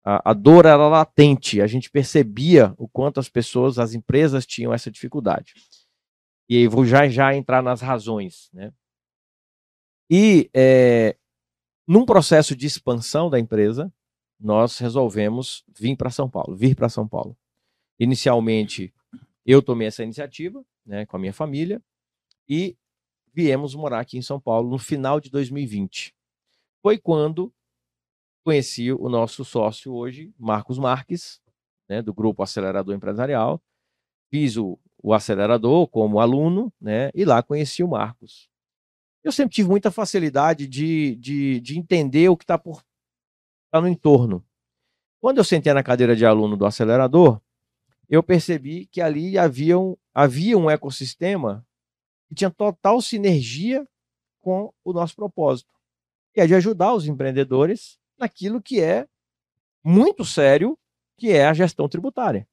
[0.04, 4.74] A, a dor era latente, a gente percebia o quanto as pessoas, as empresas tinham
[4.74, 5.54] essa dificuldade.
[6.50, 8.50] E aí vou já, já entrar nas razões.
[8.54, 8.72] Né?
[10.10, 11.16] E é,
[11.88, 13.92] num processo de expansão da empresa,
[14.40, 17.38] nós resolvemos vir para São Paulo, vir para São Paulo.
[18.00, 18.94] Inicialmente,
[19.46, 21.82] eu tomei essa iniciativa, né, com a minha família,
[22.48, 22.76] e
[23.34, 26.14] viemos morar aqui em São Paulo no final de 2020.
[26.82, 27.54] Foi quando
[28.44, 31.40] conheci o nosso sócio hoje, Marcos Marques,
[31.88, 33.62] né, do Grupo Acelerador Empresarial.
[34.30, 38.51] Fiz o, o acelerador como aluno, né, e lá conheci o Marcos.
[39.24, 42.84] Eu sempre tive muita facilidade de, de, de entender o que está por
[43.72, 44.44] tá no entorno.
[45.20, 47.40] Quando eu sentei na cadeira de aluno do acelerador,
[48.10, 51.66] eu percebi que ali havia um, havia um ecossistema
[52.28, 53.88] que tinha total sinergia
[54.42, 55.72] com o nosso propósito,
[56.34, 59.08] que é de ajudar os empreendedores naquilo que é
[59.84, 60.78] muito sério,
[61.18, 62.48] que é a gestão tributária.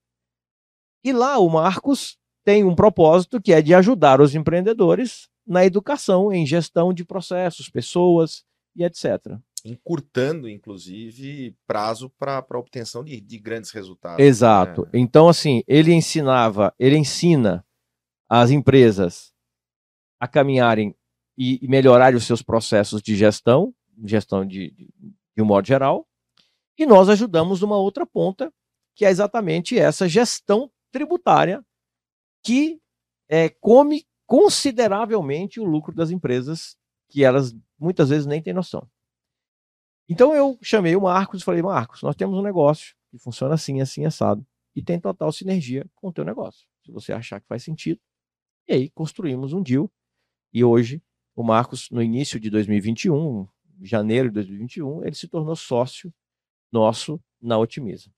[1.02, 6.30] E lá o Marcos tem um propósito que é de ajudar os empreendedores na educação,
[6.30, 8.44] em gestão de processos, pessoas
[8.76, 9.38] e etc.
[9.64, 14.24] Encurtando, inclusive, prazo para a obtenção de, de, grandes resultados.
[14.24, 14.82] Exato.
[14.82, 15.00] Né?
[15.00, 17.64] Então, assim, ele ensinava, ele ensina
[18.28, 19.32] as empresas
[20.20, 20.94] a caminharem
[21.37, 24.88] e, e melhorarem os seus processos de gestão, gestão de, de,
[25.37, 26.06] de um modo geral,
[26.76, 28.52] e nós ajudamos numa outra ponta,
[28.94, 31.64] que é exatamente essa gestão tributária
[32.44, 32.80] que
[33.28, 36.76] é, come consideravelmente o lucro das empresas,
[37.08, 38.86] que elas muitas vezes nem têm noção.
[40.06, 43.80] Então eu chamei o Marcos e falei, Marcos, nós temos um negócio que funciona assim,
[43.80, 46.68] assim, assado, e tem total sinergia com o teu negócio.
[46.84, 47.98] Se você achar que faz sentido.
[48.68, 49.90] E aí construímos um deal.
[50.52, 51.02] E hoje,
[51.34, 53.48] o Marcos, no início de 2021,
[53.80, 56.12] janeiro de 2021, ele se tornou sócio
[56.70, 58.12] nosso na Otimiza.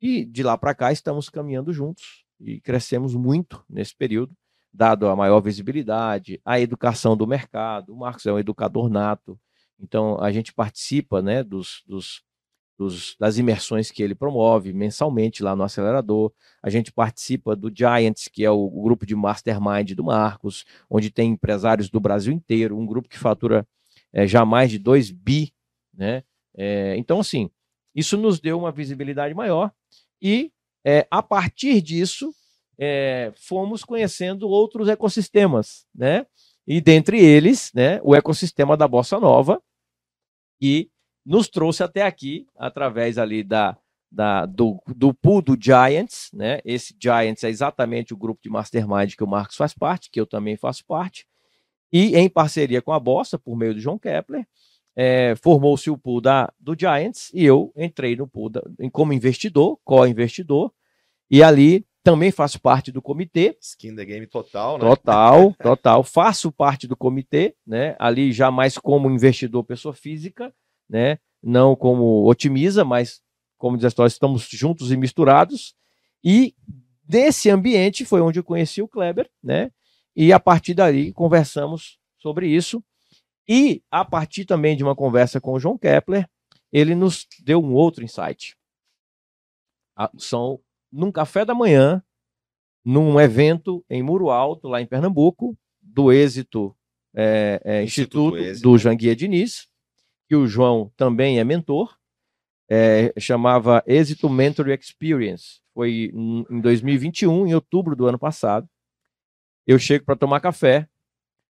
[0.00, 4.34] E de lá para cá estamos caminhando juntos e crescemos muito nesse período
[4.72, 7.92] dado a maior visibilidade, a educação do mercado.
[7.92, 9.38] O Marcos é um educador nato,
[9.78, 12.22] então a gente participa né, dos, dos,
[12.78, 16.32] dos, das imersões que ele promove mensalmente lá no acelerador.
[16.62, 21.10] A gente participa do Giants, que é o, o grupo de mastermind do Marcos, onde
[21.10, 23.66] tem empresários do Brasil inteiro, um grupo que fatura
[24.12, 25.52] é, já mais de 2 bi.
[25.92, 26.22] Né?
[26.56, 27.50] É, então, assim,
[27.94, 29.72] isso nos deu uma visibilidade maior
[30.22, 30.52] e
[30.84, 32.34] é, a partir disso
[32.82, 36.24] é, fomos conhecendo outros ecossistemas, né?
[36.66, 39.62] E dentre eles, né, o ecossistema da Bossa Nova,
[40.58, 40.90] que
[41.24, 43.76] nos trouxe até aqui através ali da,
[44.10, 46.60] da, do, do pool do Giants, né?
[46.64, 50.26] Esse Giants é exatamente o grupo de mastermind que o Marcos faz parte, que eu
[50.26, 51.26] também faço parte,
[51.92, 54.46] e em parceria com a Bossa, por meio do João Kepler,
[54.96, 59.78] é, formou-se o pool da, do Giants e eu entrei no pool da, como investidor,
[59.84, 60.72] co-investidor,
[61.30, 63.56] e ali também faço parte do comitê.
[63.60, 64.84] Skin the game total, né?
[64.84, 66.02] Total, total.
[66.02, 67.94] Faço parte do comitê, né?
[67.98, 70.54] Ali já mais como investidor pessoa física,
[70.88, 71.18] né?
[71.42, 73.22] Não como otimiza, mas
[73.58, 75.74] como diz a história, estamos juntos e misturados.
[76.24, 76.54] E
[77.02, 79.70] desse ambiente foi onde eu conheci o Kleber, né?
[80.16, 82.82] E a partir dali conversamos sobre isso.
[83.46, 86.28] E a partir também de uma conversa com o João Kepler,
[86.72, 88.56] ele nos deu um outro insight.
[90.16, 90.60] São
[90.92, 92.02] num café da manhã,
[92.84, 96.76] num evento em Muro Alto, lá em Pernambuco, do Êxito
[97.14, 99.68] é, é, Instituto, Instituto do Janguia Diniz,
[100.28, 101.96] que o João também é mentor,
[102.68, 105.60] é, chamava Êxito Mentor Experience.
[105.74, 108.68] Foi em 2021, em outubro do ano passado.
[109.66, 110.88] Eu chego para tomar café.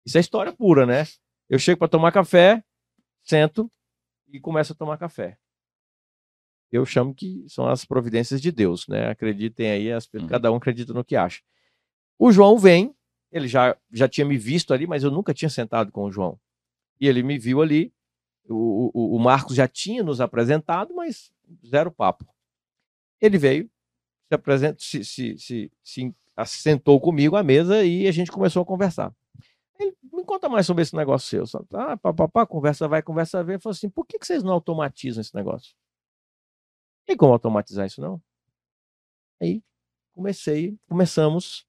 [0.06, 1.06] Isso é história pura, né?
[1.50, 2.64] Eu chego para tomar café,
[3.24, 3.70] sento
[4.28, 5.38] e começo a tomar café
[6.72, 9.10] eu chamo que são as providências de Deus, né?
[9.10, 10.28] Acreditem aí, as, uhum.
[10.28, 11.42] cada um acredita no que acha.
[12.18, 12.96] O João vem,
[13.32, 16.40] ele já, já tinha me visto ali, mas eu nunca tinha sentado com o João.
[17.00, 17.94] E ele me viu ali,
[18.48, 21.32] o, o, o Marcos já tinha nos apresentado, mas
[21.68, 22.26] zero papo.
[23.20, 23.70] Ele veio,
[24.28, 26.14] se, apresenta, se, se, se, se
[26.46, 29.14] sentou comigo à mesa e a gente começou a conversar.
[29.80, 31.62] Ele me conta mais sobre esse negócio seu.
[31.74, 33.56] Ah, papapá, conversa vai, conversa vem.
[33.56, 35.76] Ele falou assim: por que, que vocês não automatizam esse negócio?
[37.06, 38.22] Tem como automatizar isso, não?
[39.42, 39.64] Aí
[40.14, 41.66] comecei, começamos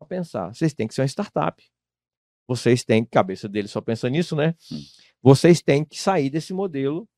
[0.00, 0.54] a pensar.
[0.54, 1.62] Vocês têm que ser uma startup.
[2.46, 4.54] Vocês têm, cabeça dele só pensa nisso, né?
[5.22, 7.08] Vocês têm que sair desse modelo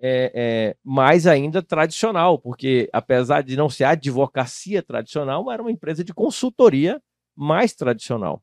[0.00, 6.02] é, é, mais ainda tradicional, porque apesar de não ser advocacia tradicional, era uma empresa
[6.02, 7.00] de consultoria
[7.36, 8.42] mais tradicional.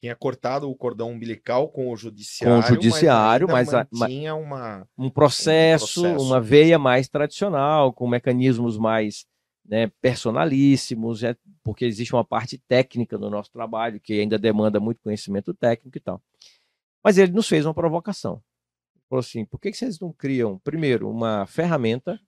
[0.00, 3.88] Tinha cortado o cordão umbilical com o judiciário, Com o judiciário, mas, mas a- ainda
[3.92, 6.24] mantinha uma um processo, processo.
[6.26, 9.26] uma veia mais tradicional, com mecanismos mais
[9.66, 15.00] né, personalíssimos, é, porque existe uma parte técnica no nosso trabalho que ainda demanda muito
[15.00, 16.22] conhecimento técnico e tal.
[17.02, 18.42] Mas ele nos fez uma provocação.
[18.94, 22.18] Ele falou assim: por que que vocês não criam, primeiro, uma ferramenta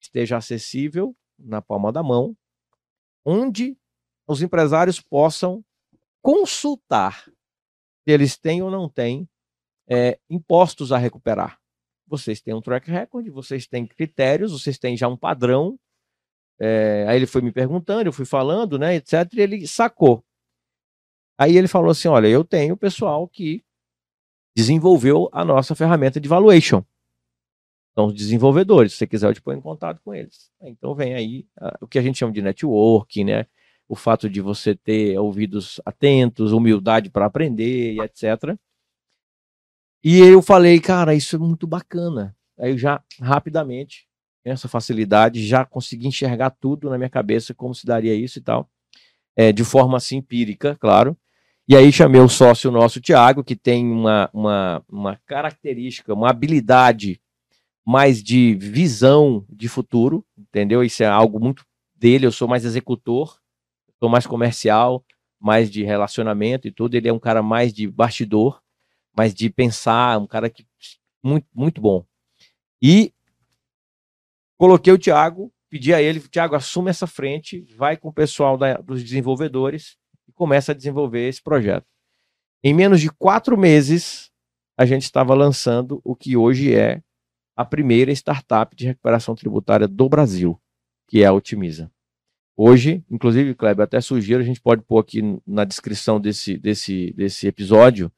[0.00, 2.34] que esteja acessível na palma da mão,
[3.26, 3.76] onde
[4.26, 5.62] os empresários possam
[6.24, 9.28] consultar se eles têm ou não têm
[9.86, 11.60] é, impostos a recuperar?
[12.06, 15.78] vocês têm um track record, vocês têm critérios, vocês têm já um padrão.
[16.58, 19.12] É, aí ele foi me perguntando, eu fui falando, né, etc.
[19.34, 20.24] E ele sacou.
[21.36, 23.64] Aí ele falou assim: olha, eu tenho pessoal que
[24.56, 26.82] desenvolveu a nossa ferramenta de valuation.
[27.94, 28.92] São os desenvolvedores.
[28.92, 30.50] Se você quiser, eu te ponho em contato com eles.
[30.60, 33.46] Então vem aí ah, o que a gente chama de networking, né?
[33.88, 38.56] O fato de você ter ouvidos atentos, humildade para aprender e etc.
[40.02, 42.36] E eu falei, cara, isso é muito bacana.
[42.58, 44.06] Aí eu já, rapidamente,
[44.44, 48.68] essa facilidade, já consegui enxergar tudo na minha cabeça, como se daria isso e tal.
[49.36, 51.16] É, de forma assim empírica, claro.
[51.66, 57.18] E aí chamei o sócio nosso, Tiago, que tem uma, uma, uma característica, uma habilidade
[57.84, 60.84] mais de visão de futuro, entendeu?
[60.84, 63.38] Isso é algo muito dele, eu sou mais executor,
[64.04, 65.02] sou mais comercial,
[65.40, 66.94] mais de relacionamento e tudo.
[66.94, 68.60] Ele é um cara mais de bastidor,
[69.16, 70.66] mais de pensar, um cara que
[71.22, 72.04] muito, muito bom.
[72.82, 73.14] E
[74.58, 78.76] coloquei o Thiago, pedi a ele, Thiago, assume essa frente, vai com o pessoal da-
[78.76, 79.96] dos desenvolvedores
[80.28, 81.86] e começa a desenvolver esse projeto.
[82.62, 84.30] Em menos de quatro meses,
[84.76, 87.02] a gente estava lançando o que hoje é
[87.56, 90.60] a primeira startup de recuperação tributária do Brasil,
[91.08, 91.90] que é a Otimiza.
[92.56, 97.46] Hoje, inclusive, Kleber, até sugiro, a gente pode pôr aqui na descrição desse, desse, desse
[97.48, 98.10] episódio,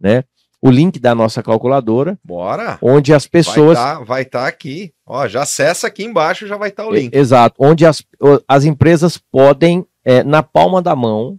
[0.00, 0.24] né,
[0.60, 2.78] o link da nossa calculadora, Bora!
[2.82, 4.92] onde as pessoas Vai estar aqui.
[5.06, 7.14] Ó, já acessa aqui embaixo, já vai estar o E- link.
[7.14, 11.38] Exato, onde as, o- as empresas podem, é, na palma da mão,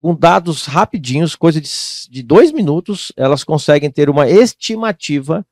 [0.00, 1.68] com dados rapidinhos, coisa de,
[2.10, 5.46] de dois minutos, elas conseguem ter uma estimativa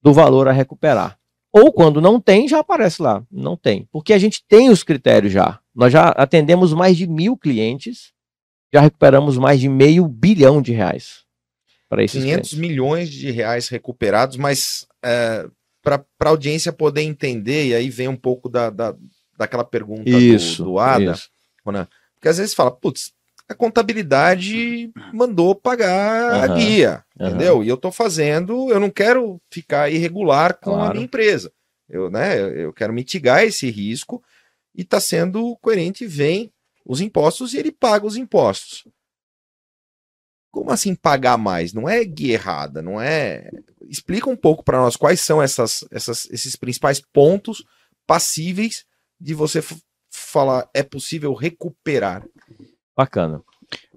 [0.00, 1.18] do valor a recuperar.
[1.58, 3.24] Ou quando não tem, já aparece lá.
[3.30, 3.88] Não tem.
[3.90, 5.58] Porque a gente tem os critérios já.
[5.74, 8.12] Nós já atendemos mais de mil clientes,
[8.72, 11.24] já recuperamos mais de meio bilhão de reais
[11.88, 12.58] para esses 500 clientes.
[12.70, 14.86] milhões de reais recuperados, mas
[15.82, 18.94] para a audiência poder entender, e aí vem um pouco da, da,
[19.38, 21.30] daquela pergunta do- Isso, do, Ada, isso.
[21.62, 23.12] porque às vezes fala, putz,
[23.48, 27.28] a contabilidade mandou pagar a Aham, guia, aham.
[27.30, 27.64] entendeu?
[27.64, 30.92] E eu estou fazendo, eu não quero ficar irregular com a Claro.
[30.94, 31.52] minha empresa.
[31.88, 34.22] Eu, né, eu- quero mitigar esse risco
[34.74, 36.52] e está sendo coerente, vem
[36.84, 38.84] os impostos e ele paga os impostos.
[40.50, 41.72] Como assim pagar mais?
[41.72, 43.50] Não é guia errada, não é.
[43.88, 47.62] Explica um pouco para nós quais são essas, essas- esses principais pontos
[48.06, 48.84] passíveis
[49.20, 49.62] de você
[50.10, 52.26] falar é possível recuperar.
[52.96, 53.42] Bacana.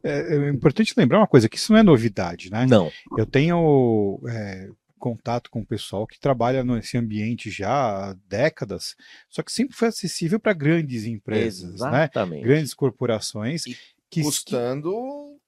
[0.03, 2.65] É, é importante lembrar uma coisa, que isso não é novidade, né?
[2.67, 2.91] Não.
[3.17, 8.95] Eu tenho é, contato com o pessoal que trabalha nesse ambiente já há décadas,
[9.29, 11.75] só que sempre foi acessível para grandes empresas, né?
[11.75, 12.43] Exatamente.
[12.43, 13.77] Grandes corporações E
[14.09, 14.91] que Custando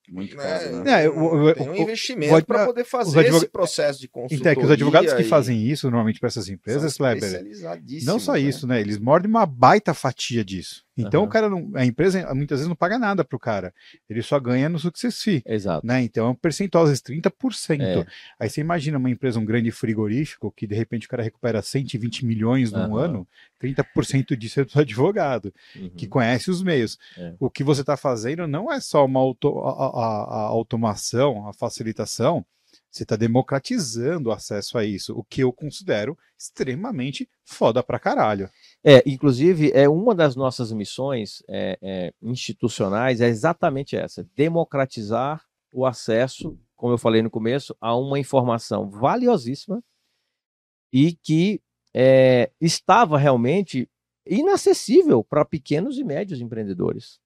[0.10, 1.04] Muito né, caro, né?
[1.06, 4.40] É, o- o- tem um investimento para poder fazer advog- esse processo de consultoria.
[4.42, 8.20] Então, é que os advogados que e- fazem isso normalmente para essas empresas, especializadíssimos, não
[8.20, 8.42] só né?
[8.42, 8.82] isso, né?
[8.82, 10.84] Eles mordem uma baita fatia disso.
[10.97, 11.27] Então Aham.
[11.27, 13.73] o cara não, a empresa muitas vezes não paga nada pro cara.
[14.10, 15.41] Ele só ganha no success fee.
[15.45, 15.86] Exato.
[15.88, 16.04] Né?
[16.04, 17.82] Então é um percentual, às vezes 30%.
[17.82, 18.06] É.
[18.39, 22.25] Aí você imagina uma empresa, um grande frigorífico, que de repente o cara recupera 120
[22.25, 23.04] milhões num Aham.
[23.06, 23.27] ano,
[23.60, 25.89] 30% disso é do advogado, Uhum.
[25.91, 26.97] que conhece os meios.
[27.17, 27.34] É.
[27.39, 31.54] O que você está fazendo não é só uma auto- a, a- a automação, a
[31.54, 32.45] facilitação,
[32.91, 38.49] você está democratizando o acesso a isso, o que eu considero extremamente foda pra caralho.
[38.84, 45.86] É, inclusive, é uma das nossas missões é, é, institucionais é exatamente essa: democratizar o
[45.86, 49.82] acesso, como eu falei no começo, a uma informação valiosíssima
[50.91, 51.62] e que
[51.93, 53.89] é, estava realmente
[54.25, 57.19] inacessível para pequenos e médios empreendedores.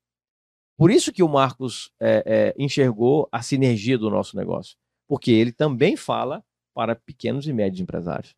[0.78, 5.52] Por isso que o Marcos é, é, enxergou a sinergia do nosso negócio, porque ele
[5.52, 8.36] também fala para pequenos e médios empresários.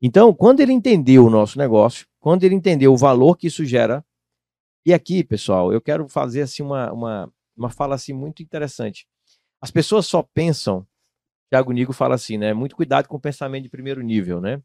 [0.00, 4.04] Então, quando ele entendeu o nosso negócio, quando ele entendeu o valor que isso gera,
[4.84, 9.06] e aqui, pessoal, eu quero fazer assim uma, uma, uma fala assim muito interessante.
[9.60, 10.86] As pessoas só pensam,
[11.50, 12.54] Tiago Nigo fala assim, né?
[12.54, 14.62] Muito cuidado com o pensamento de primeiro nível, né?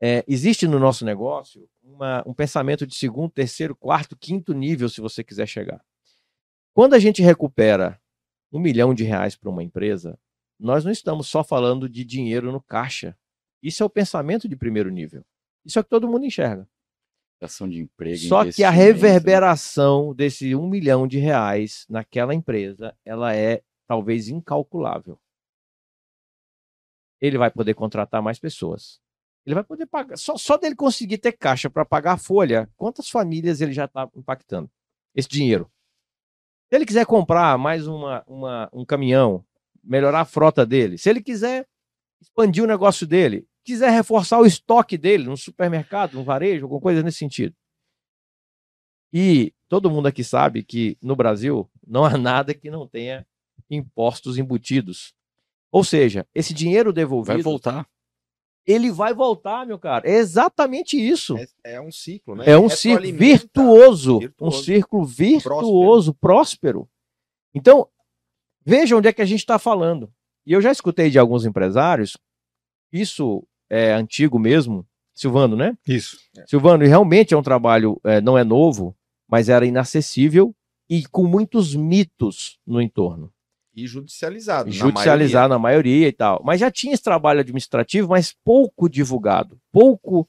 [0.00, 5.00] é, existe no nosso negócio uma- um pensamento de segundo, terceiro, quarto, quinto nível, se
[5.00, 5.84] você quiser chegar.
[6.72, 8.00] Quando a gente recupera
[8.50, 10.18] um milhão de reais para uma empresa,
[10.60, 13.16] nós não estamos só falando de dinheiro no caixa.
[13.62, 15.24] Isso é o pensamento de primeiro nível.
[15.64, 16.68] Isso é o que todo mundo enxerga.
[17.40, 18.18] Geração de emprego.
[18.18, 24.28] Só que a investimento, reverberação desse um milhão de reais naquela empresa, ela é talvez
[24.28, 25.18] incalculável.
[27.20, 29.00] Ele vai poder contratar mais pessoas.
[29.44, 30.16] Ele vai poder pagar.
[30.16, 34.08] Só, só dele conseguir ter caixa para pagar a folha, quantas famílias ele já está
[34.14, 34.70] impactando?
[35.14, 35.70] Esse dinheiro.
[36.68, 39.44] Se ele quiser comprar mais uma, uma- um caminhão,
[39.82, 41.66] melhorar a frota dele, se ele quiser
[42.20, 47.02] expandir o negócio dele, quiser reforçar o estoque dele no supermercado, no varejo, alguma coisa
[47.02, 47.54] nesse sentido.
[49.12, 53.26] E todo mundo aqui sabe que no Brasil não há nada que não tenha
[53.68, 55.14] impostos embutidos.
[55.72, 57.88] Ou seja, esse dinheiro devolvido, Vai voltar.
[58.66, 60.08] ele vai voltar, meu cara.
[60.08, 61.36] É exatamente isso.
[61.38, 62.44] É, é um ciclo, né?
[62.46, 63.38] É um círculo Retroalimenta.
[63.44, 64.64] virtuoso, um Virtuoso.
[64.64, 66.88] círculo virtuoso, próspero.
[67.54, 67.88] Então,
[68.64, 70.12] veja onde é que a gente está falando.
[70.46, 72.16] E eu já escutei de alguns empresários,
[72.92, 75.76] isso é antigo mesmo, Silvano, né?
[75.86, 76.18] Isso.
[76.46, 78.96] Silvano, e realmente é um trabalho, é, não é novo,
[79.28, 80.54] mas era inacessível
[80.88, 83.32] e com muitos mitos no entorno.
[83.74, 84.68] E judicializado.
[84.68, 86.42] na Judicializado na maioria e tal.
[86.44, 90.28] Mas já tinha esse trabalho administrativo, mas pouco divulgado, pouco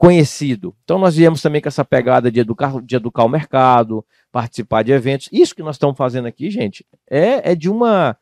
[0.00, 0.74] conhecido.
[0.82, 4.92] Então nós viemos também com essa pegada de educar, de educar o mercado, participar de
[4.92, 5.28] eventos.
[5.30, 8.16] Isso que nós estamos fazendo aqui, gente, é, é de uma.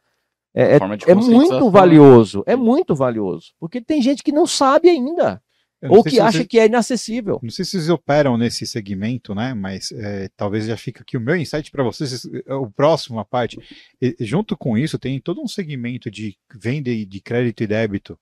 [0.52, 3.52] É, é- Forma de é muito valioso, é muito valioso.
[3.60, 5.40] Porque tem gente que não sabe ainda,
[5.88, 7.38] ou que acha vocês- que é inacessível.
[7.40, 9.54] Não sei se vocês operam nesse segmento, né?
[9.54, 12.26] Mas é, talvez já fica aqui o meu insight para vocês.
[12.44, 13.56] é, O próximo, a parte.
[14.02, 18.18] E, junto com isso, tem todo um segmento de venda e de crédito e débito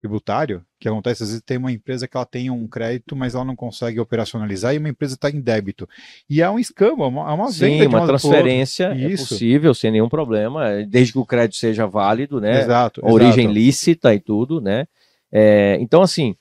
[0.00, 1.22] tributário que acontece.
[1.22, 4.74] Às vezes tem uma empresa que ela tem um crédito, mas ela não consegue operacionalizar
[4.74, 5.88] e uma empresa está em débito.
[6.28, 9.28] E é um escambo, é uma, é uma Sim, venda de uma transferência é Isso.
[9.28, 12.60] possível sem nenhum problema, desde que o crédito seja válido, né?
[12.60, 13.04] Exato.
[13.04, 13.54] a origem exato.
[13.54, 14.86] lícita e tudo, né?
[15.30, 16.34] É, então, assim,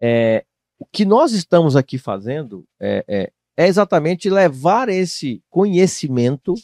[0.00, 0.44] é,
[0.78, 6.54] o que nós estamos aqui fazendo é, é- é exatamente levar esse conhecimento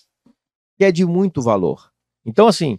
[0.79, 1.91] que é de muito valor.
[2.25, 2.79] Então, assim,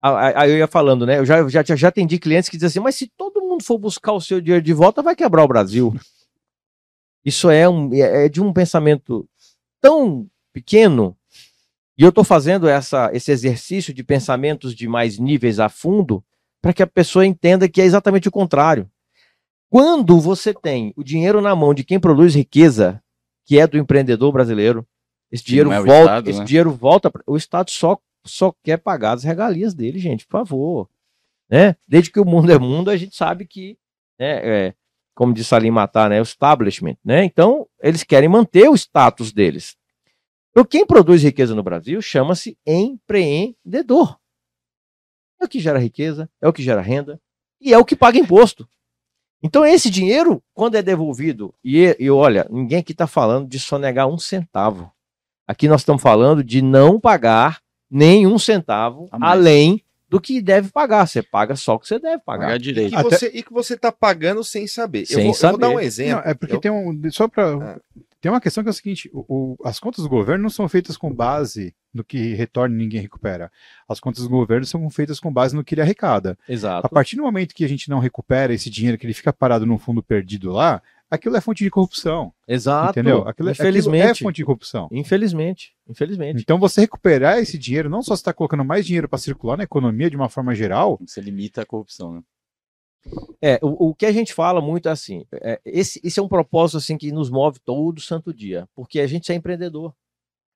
[0.00, 1.18] aí eu ia falando, né?
[1.18, 4.12] Eu já, já, já atendi clientes que dizem assim, mas se todo mundo for buscar
[4.12, 5.94] o seu dinheiro de volta, vai quebrar o Brasil.
[7.24, 9.28] Isso é, um, é é de um pensamento
[9.80, 11.16] tão pequeno
[11.98, 16.24] e eu estou fazendo essa, esse exercício de pensamentos de mais níveis a fundo
[16.62, 18.88] para que a pessoa entenda que é exatamente o contrário.
[19.68, 23.02] Quando você tem o dinheiro na mão de quem produz riqueza,
[23.44, 24.86] que é do empreendedor brasileiro,
[25.30, 26.44] esse dinheiro é volta, Estado, esse né?
[26.44, 27.98] dinheiro volta, o Estado só
[28.28, 30.88] só quer pagar as regalias dele, gente, por favor,
[31.50, 31.74] né?
[31.86, 33.78] Desde que o mundo é mundo, a gente sabe que,
[34.18, 34.74] né, é,
[35.14, 37.24] como disse Salim Matar, né, o establishment, né?
[37.24, 39.76] Então, eles querem manter o status deles.
[40.50, 44.18] Então, quem produz riqueza no Brasil chama-se empreendedor.
[45.40, 47.20] É o que gera riqueza, é o que gera renda
[47.60, 48.68] e é o que paga imposto.
[49.42, 54.08] Então, esse dinheiro, quando é devolvido, e, e olha, ninguém aqui está falando de sonegar
[54.08, 54.92] um centavo.
[55.46, 59.32] Aqui nós estamos falando de não pagar nenhum centavo A mais.
[59.32, 61.06] além do que deve pagar.
[61.06, 62.46] Você paga só o que você deve pagar.
[62.46, 62.90] Pagar E direito.
[62.90, 65.02] que, Até- você, e que você tá pagando sem saber.
[65.02, 65.74] eu, Sem vou, eu vou dar saber.
[65.76, 66.22] um exemplo.
[66.24, 67.00] Não, é porque Eu- tem um.
[67.10, 67.74] Só para.
[67.74, 67.80] Ah.
[68.20, 70.68] Tem uma questão que é o seguinte: o- o- as contas do governo não são
[70.68, 73.50] feitas com base no que retorna e ninguém recupera.
[73.88, 76.36] As contas do governo são feitas com base no que ele arrecada.
[76.48, 76.88] A Exato.
[76.88, 79.78] partir do momento que a gente não recupera esse dinheiro, que ele fica parado num
[79.78, 82.32] fundo perdido lá, aquilo é fonte de corrupção.
[82.46, 82.90] Exato.
[82.90, 83.18] Entendeu?
[83.18, 84.20] Aquilo, aquilo Infelizmente.
[84.20, 84.88] é fonte de corrupção.
[84.92, 85.74] Infelizmente.
[85.88, 86.40] Infelizmente.
[86.40, 89.64] Então você recuperar esse dinheiro, não só você está colocando mais dinheiro para circular na
[89.64, 92.22] economia de uma forma geral, Você limita a corrupção, né?
[93.40, 96.28] É, o, o que a gente fala muito é assim, é, esse, esse é um
[96.28, 99.94] propósito assim que nos move todo santo dia, porque a gente é empreendedor.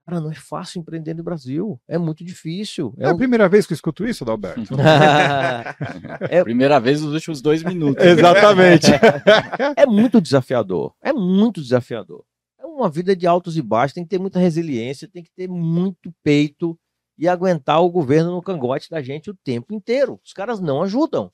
[0.04, 2.92] Cara, não é fácil empreender no Brasil, é muito difícil.
[2.98, 4.74] é É a um- primeira vez que eu escuto isso, Adalberto.
[6.28, 8.04] É- Primeira vez nos últimos dois minutos.
[8.04, 8.86] Exatamente.
[9.76, 12.24] é muito desafiador, é muito desafiador.
[12.58, 15.48] É uma vida de altos e baixos, tem que ter muita resiliência, tem que ter
[15.48, 16.78] muito peito
[17.18, 20.18] e aguentar o governo no cangote da gente o tempo inteiro.
[20.24, 21.30] Os caras não ajudam.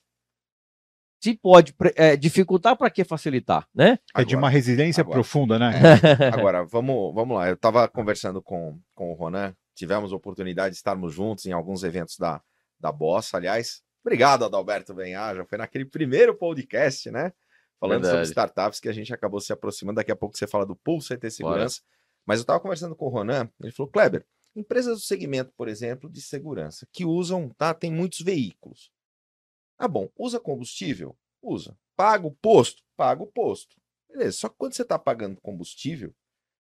[1.21, 3.99] Se pode é, dificultar, para que facilitar, né?
[4.15, 5.15] É de Agora- uma resiliência agora.
[5.15, 5.71] profunda, né?
[6.33, 7.47] Agora, vamos, vamos lá.
[7.49, 11.83] Eu estava conversando com, com o Ronan, tivemos a oportunidade de estarmos juntos em alguns
[11.83, 12.41] eventos da,
[12.79, 13.81] da Bossa, aliás.
[14.01, 15.43] Obrigado, Adalberto Benhaja.
[15.45, 17.33] Foi naquele primeiro podcast, né?
[17.79, 18.29] Falando sobre Verdade.
[18.29, 19.97] startups que a gente acabou se aproximando.
[19.97, 21.81] Daqui a pouco você fala do Pulse CT Segurança.
[22.25, 26.09] Mas eu estava conversando com o Ronan, ele falou, Kleber, empresas do segmento, por exemplo,
[26.09, 27.73] de segurança, que usam, tá?
[27.73, 28.89] Tem muitos veículos.
[29.79, 31.17] Ah, bom, usa combustível?
[31.41, 31.75] Usa.
[31.95, 32.83] Paga o posto?
[32.97, 33.77] Paga o posto.
[34.09, 34.33] Beleza.
[34.33, 36.13] Só que quando você está pagando combustível,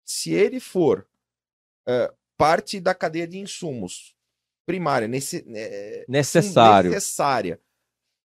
[0.04, 1.08] se ele for
[1.88, 4.14] é, parte da cadeia de insumos
[4.66, 6.90] primária, nesse, é, Necessário.
[6.90, 7.60] necessária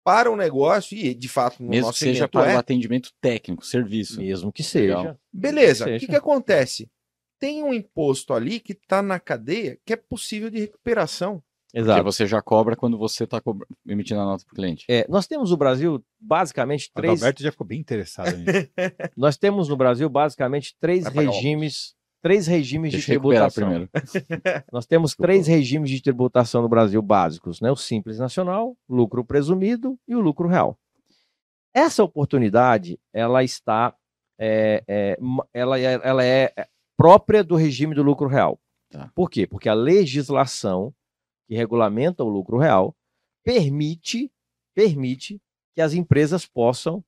[0.04, 2.60] para o negócio, e de fato no Mesmo que nosso seja segmento para é, o
[2.60, 4.52] atendimento técnico, Mesmo serviço.
[4.52, 4.98] que seja.
[4.98, 5.20] Legal.
[5.32, 5.84] beleza.
[5.84, 6.00] O seja.
[6.00, 6.90] que, que acontece?
[7.38, 11.44] Tem um imposto ali que está na cadeia que é possível de recuperação.
[11.72, 12.04] Porque Exato.
[12.04, 13.40] você já cobra quando você está
[13.88, 14.86] emitindo a nota para o cliente.
[14.90, 17.14] É, nós temos no Brasil basicamente O três.
[17.22, 18.70] Adalberto já ficou bem interessado nisso.
[19.16, 21.94] Nós temos no Brasil basicamente três o regimes,
[22.24, 23.64] três regimes Deixa de tributação.
[23.68, 23.90] primeiro.
[24.74, 27.70] Nós temos três regimes de tributação no Brasil básicos, né?
[27.72, 30.76] O simples nacional, lucro presumido e o lucro real.
[31.72, 33.94] Essa oportunidade, ela está,
[34.40, 35.18] é, é,
[35.54, 36.52] ela, é- ela é
[36.98, 38.60] própria do regime do lucro real.
[38.90, 39.12] Tá.
[39.14, 39.46] Por quê?
[39.46, 40.92] Porque a legislação
[41.50, 42.96] que regulamenta o lucro real
[43.44, 44.32] permite,
[44.76, 45.42] permite
[45.74, 47.04] que as empresas possam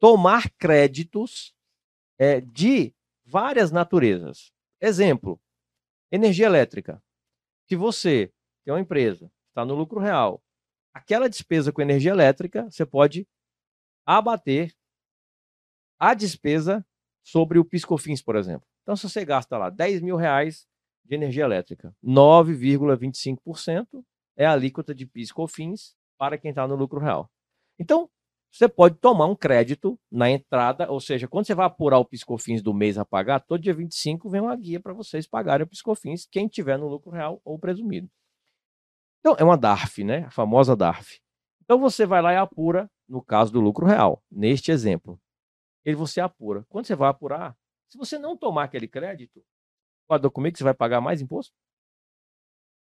[0.00, 1.54] tomar créditos
[2.18, 4.50] é, de várias naturezas.
[4.80, 5.38] Exemplo,
[6.10, 7.04] energia elétrica.
[7.68, 8.32] Se você
[8.64, 10.42] tem uma empresa, está no lucro real,
[10.94, 13.28] aquela despesa com energia elétrica, você pode
[14.06, 14.74] abater
[15.98, 16.84] a despesa
[17.22, 18.66] sobre o piscofins, por exemplo.
[18.82, 20.66] Então, se você gasta lá 10 mil reais
[21.04, 24.04] de energia elétrica, 9,25%
[24.36, 27.30] é a alíquota de piscofins para quem está no lucro real.
[27.78, 28.08] Então,
[28.50, 32.62] você pode tomar um crédito na entrada, ou seja, quando você vai apurar o piscofins
[32.62, 36.26] do mês a pagar, todo dia 25 vem uma guia para vocês pagarem o piscofins,
[36.30, 38.10] quem tiver no lucro real ou presumido.
[39.20, 40.26] Então, é uma DARF, né?
[40.26, 41.18] A famosa DARF.
[41.62, 45.18] Então, você vai lá e apura, no caso do lucro real, neste exemplo.
[45.84, 46.66] Ele você apura.
[46.68, 47.56] Quando você vai apurar,
[47.88, 49.42] se você não tomar aquele crédito,
[50.20, 51.52] pode comigo que você vai pagar mais imposto?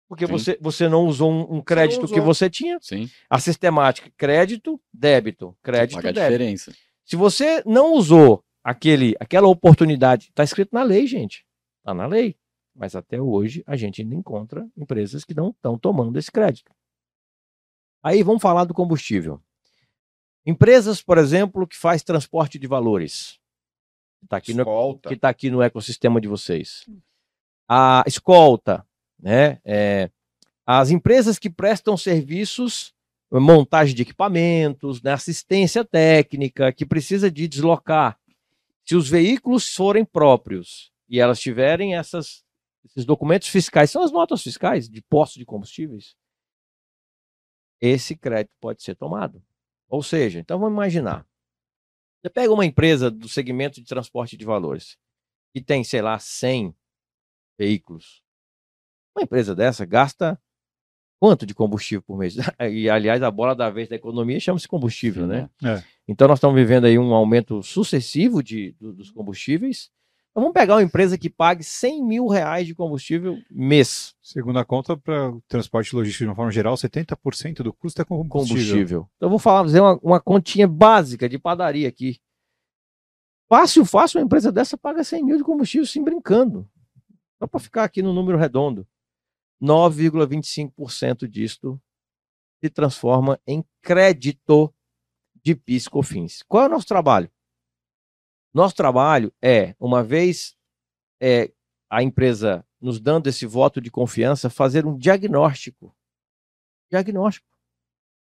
[0.08, 0.32] Porque Sim.
[0.32, 2.26] você, você não usou um, um crédito que usou.
[2.26, 2.80] você tinha.
[2.82, 6.32] Sim, A sistemática, crédito, débito, crédito, paga a débito.
[6.32, 6.74] diferença.
[7.06, 11.46] Se você não usou aquele, aquela oportunidade, está escrito na lei, gente.
[11.80, 12.36] Está na lei.
[12.76, 16.72] Mas até hoje a gente ainda encontra empresas que não estão tomando esse crédito.
[18.02, 19.42] Aí vamos falar do combustível.
[20.46, 23.40] Empresas, por exemplo, que faz transporte de valores.
[24.24, 26.86] Está aqui no, que está aqui no ecossistema de vocês.
[27.70, 28.84] A escolta,
[29.20, 29.60] né?
[29.64, 30.10] é,
[30.66, 32.94] as empresas que prestam serviços,
[33.32, 38.20] montagem de equipamentos, né, assistência técnica, que precisa de deslocar.
[38.86, 42.44] Se os veículos forem próprios e elas tiverem essas,
[42.86, 46.16] esses documentos fiscais, são as notas fiscais de postos de combustíveis,
[47.82, 49.44] esse crédito pode ser tomado.
[49.88, 51.26] Ou seja, então vamos imaginar.
[52.22, 54.98] Você pega uma empresa do segmento de transporte de valores
[55.54, 56.76] que tem, sei lá, 100
[57.60, 58.24] veículos.
[59.16, 60.40] Uma empresa dessa gasta
[61.20, 62.36] quanto de combustível por mês?
[62.72, 65.50] E, aliás, a bola da vez da economia chama-se combustível, né?
[65.64, 65.84] É.
[66.08, 69.92] Então, nós estamos vivendo aí um aumento sucessivo de, do- dos combustíveis.
[70.32, 74.16] Então, vamos pegar uma empresa que pague 100 mil reais de combustível mês.
[74.22, 78.06] Segundo a conta, para o transporte logístico de uma forma geral, 70% do custo é
[78.06, 78.56] com combustível.
[78.64, 79.10] combustível.
[79.18, 82.20] Então, eu vou falar, fazer uma, uma continha básica de padaria aqui.
[83.50, 86.70] Fácil, fácil, uma empresa dessa paga 100 mil de combustível sem brincando.
[87.40, 88.88] Só para ficar aqui no número redondo.
[89.62, 91.82] 9,25% disto
[92.62, 94.74] se transforma em crédito
[95.42, 96.44] de PIS e COFINS.
[96.44, 97.32] Qual é o nosso trabalho?
[98.54, 100.58] Nosso trabalho é, uma vez
[101.22, 101.52] é,
[101.90, 105.96] a empresa nos dando esse voto de confiança, fazer um diagnóstico.
[106.90, 107.50] Diagnóstico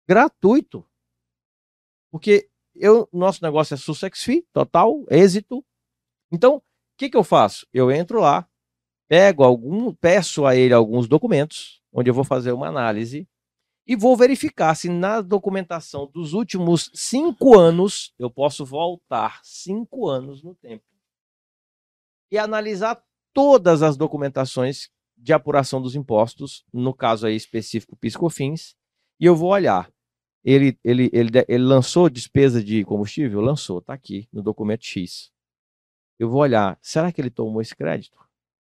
[0.08, 0.88] gratuito.
[2.10, 5.62] Porque eu, nosso negócio é success fee, total, êxito.
[6.32, 6.62] Então, o
[6.96, 7.66] que, que eu faço?
[7.72, 8.48] Eu entro lá,
[9.08, 13.26] pego algum, peço a ele alguns documentos, onde eu vou fazer uma análise
[13.86, 20.42] e vou verificar se na documentação dos últimos cinco anos eu posso voltar cinco anos
[20.42, 20.84] no tempo
[22.30, 23.02] e analisar
[23.32, 28.76] todas as documentações de apuração dos impostos, no caso aí específico PiscoFins,
[29.18, 29.90] e eu vou olhar.
[30.44, 33.40] Ele, ele, ele, ele lançou despesa de combustível?
[33.40, 35.32] Lançou, está aqui no documento X.
[36.18, 38.18] Eu vou olhar, será que ele tomou esse crédito?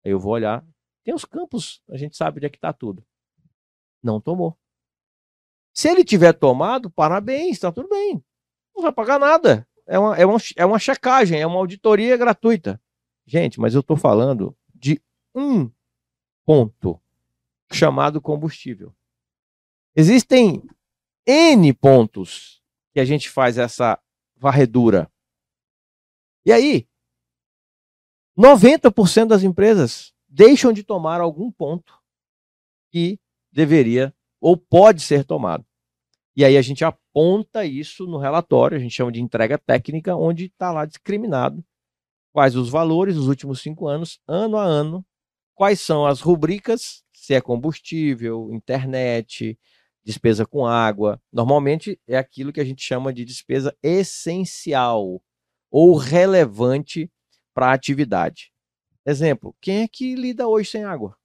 [0.03, 0.65] Eu vou olhar,
[1.03, 3.05] tem os campos, a gente sabe onde é que está tudo.
[4.01, 4.57] Não tomou.
[5.73, 8.23] Se ele tiver tomado, parabéns, está tudo bem.
[8.75, 9.67] Não vai pagar nada.
[9.87, 12.81] É uma, é, uma, é uma checagem, é uma auditoria gratuita.
[13.25, 15.01] Gente, mas eu estou falando de
[15.33, 15.69] um
[16.45, 16.99] ponto
[17.71, 18.93] chamado combustível.
[19.95, 20.63] Existem
[21.25, 22.61] N pontos
[22.93, 23.99] que a gente faz essa
[24.35, 25.11] varredura.
[26.45, 26.87] E aí,
[28.41, 31.93] 90% das empresas deixam de tomar algum ponto
[32.91, 33.19] que
[33.51, 35.63] deveria ou pode ser tomado.
[36.35, 40.45] E aí a gente aponta isso no relatório, a gente chama de entrega técnica, onde
[40.45, 41.63] está lá discriminado
[42.33, 45.05] quais os valores dos últimos cinco anos, ano a ano,
[45.53, 49.59] quais são as rubricas, se é combustível, internet,
[50.03, 51.21] despesa com água.
[51.31, 55.21] Normalmente é aquilo que a gente chama de despesa essencial
[55.69, 57.11] ou relevante
[57.53, 58.51] para a atividade.
[59.05, 61.17] Exemplo, quem é que lida hoje sem água?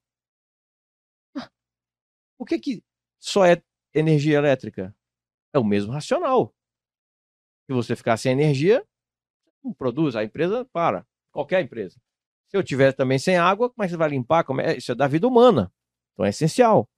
[2.39, 2.85] Por que, que
[3.19, 3.63] só é
[3.95, 4.95] energia elétrica?
[5.53, 6.55] É o mesmo racional.
[7.67, 8.85] Se você ficar sem energia,
[9.65, 11.07] não produz, a empresa para.
[11.33, 11.99] Qualquer empresa.
[12.49, 14.45] Se eu tiver também sem água, como é que você vai limpar?
[14.45, 14.77] Como é?
[14.77, 15.73] Isso é da vida humana.
[16.13, 16.89] Então é essencial.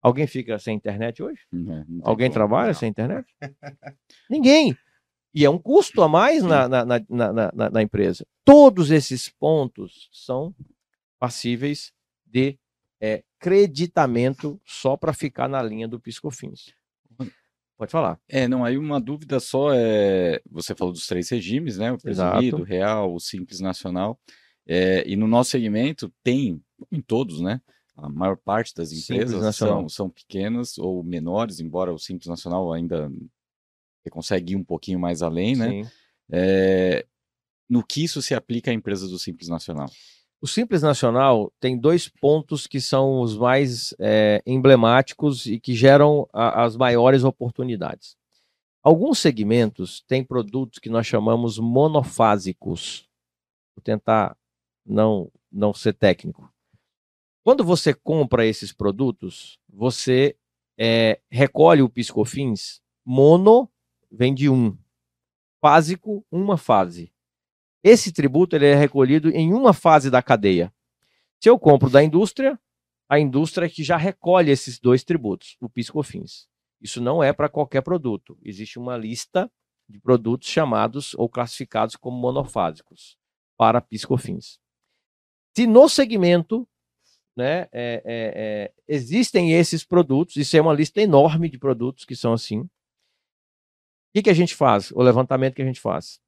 [0.00, 1.40] Alguém fica sem internet hoje?
[1.52, 2.34] Não, não Alguém como.
[2.34, 2.74] trabalha Não.
[2.74, 3.26] sem internet?
[4.30, 4.76] Ninguém.
[5.34, 8.26] E é um custo a mais na, na, na, na, empresa.
[8.44, 10.54] Todos esses pontos são
[11.18, 11.92] passíveis
[12.26, 12.58] de
[13.00, 16.74] é, creditamento só para ficar na linha do Piscofins.
[17.82, 18.20] Pode falar.
[18.28, 22.58] É, não, aí uma dúvida só é, você falou dos três regimes, né, o presumido,
[22.58, 24.20] o real, o simples nacional,
[24.66, 26.62] é, e no nosso segmento tem,
[26.92, 27.60] em todos, né,
[27.96, 33.10] a maior parte das empresas são, são pequenas ou menores, embora o simples nacional ainda
[34.02, 35.66] você consegue ir um pouquinho mais além, né.
[36.30, 37.06] É,
[37.68, 39.88] no que isso se aplica a empresas do simples nacional?
[40.40, 46.28] O Simples Nacional tem dois pontos que são os mais é, emblemáticos e que geram
[46.32, 48.16] a- as maiores oportunidades.
[48.82, 53.08] Alguns segmentos têm produtos que nós chamamos monofásicos.
[53.76, 54.36] Vou tentar
[54.84, 56.52] não, não ser técnico.
[57.44, 60.36] Quando você compra esses produtos, você
[60.76, 63.70] é, recolhe o piscofins mono,
[64.12, 64.76] vem de um.
[65.60, 67.12] Fásico, uma fase.
[67.82, 70.72] Esse tributo ele é recolhido em uma fase da cadeia.
[71.40, 72.58] Se eu compro da indústria,
[73.08, 76.48] a indústria é que já recolhe esses dois tributos, o PIS e COFINS.
[76.80, 78.38] Isso não é para qualquer produto.
[78.42, 79.50] Existe uma lista
[79.88, 83.16] de produtos chamados ou classificados como monofásicos
[83.56, 84.58] para PIS e COFINS.
[85.56, 86.66] Se no segmento
[87.36, 92.16] né, é, é, é, existem esses produtos, isso é uma lista enorme de produtos que
[92.16, 92.68] são assim.
[94.12, 94.90] O que, que a gente faz?
[94.90, 96.20] O levantamento que a gente faz?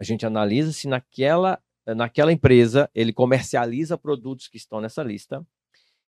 [0.00, 5.46] A gente analisa se naquela, naquela empresa ele comercializa produtos que estão nessa lista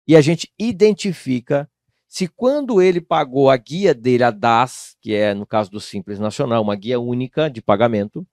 [0.05, 1.71] e a gente identifica
[2.09, 6.19] se quando ele pagou a guia dele, a DAS, que é no caso do Simples
[6.19, 8.27] Nacional, uma guia única de pagamento,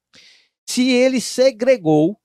[0.65, 2.19] se ele segregou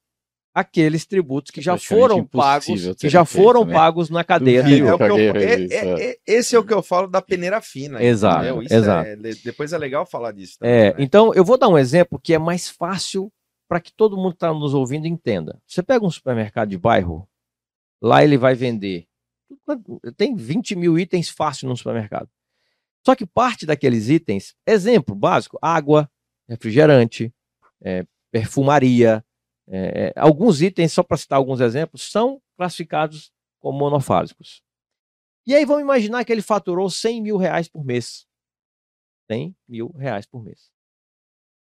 [0.60, 3.72] aqueles tributos que É já foram pagos, que já foram né?
[3.74, 4.60] pagos na cadeia.
[4.60, 4.94] É anterior.
[4.94, 7.60] o que eu- é- isso, é- é- esse é o que eu falo da peneira
[7.60, 8.02] fina.
[8.02, 9.08] Exato, exato.
[9.08, 10.58] é- depois é legal falar disso.
[10.58, 10.96] também, É, né?
[10.98, 13.32] então eu vou dar um exemplo que é mais fácil
[13.68, 15.60] para que todo mundo que está nos ouvindo entenda.
[15.66, 17.28] Você pega um supermercado de bairro,
[18.02, 19.06] lá ele vai vender.
[20.16, 22.28] Tem 20 mil itens fácil no supermercado.
[23.04, 26.10] Só que parte daqueles itens, exemplo básico, água,
[26.48, 27.32] refrigerante,
[27.82, 29.24] é, perfumaria,
[29.70, 34.62] é, é, alguns itens, só para citar alguns exemplos, são classificados como monofásicos.
[35.46, 38.26] E aí vamos imaginar que ele faturou 100 mil reais por mês.
[39.30, 40.70] 100 mil reais por mês.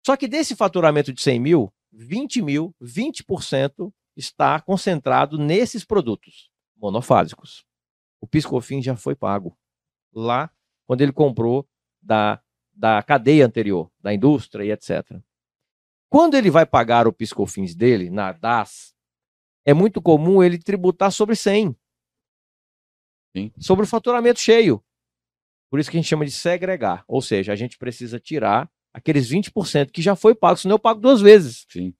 [0.05, 7.65] Só que desse faturamento de 100 mil, 20 mil, 20% está concentrado nesses produtos monofásicos.
[8.19, 9.57] O PiscoFins já foi pago
[10.13, 10.51] lá
[10.85, 11.67] quando ele comprou
[12.01, 12.41] da,
[12.73, 15.21] da cadeia anterior, da indústria e etc.
[16.13, 18.93] Quando ele vai pagar o PiscoFins dele, na DAS,
[19.65, 21.75] é muito comum ele tributar sobre 100.
[23.35, 23.51] Sim.
[23.59, 24.79] Sobre o faturamento cheio.
[25.71, 27.03] Por isso que a gente chama de segregar.
[27.07, 31.01] Ou seja, a gente precisa tirar aqueles 20% que já foi pago, senão eu pago
[31.01, 31.65] duas vezes.
[31.67, 31.95] Sim.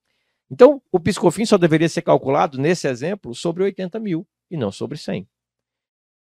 [0.48, 4.96] Então, o piscofim só deveria ser calculado, nesse exemplo, sobre 80 mil e não sobre
[4.96, 5.28] 100.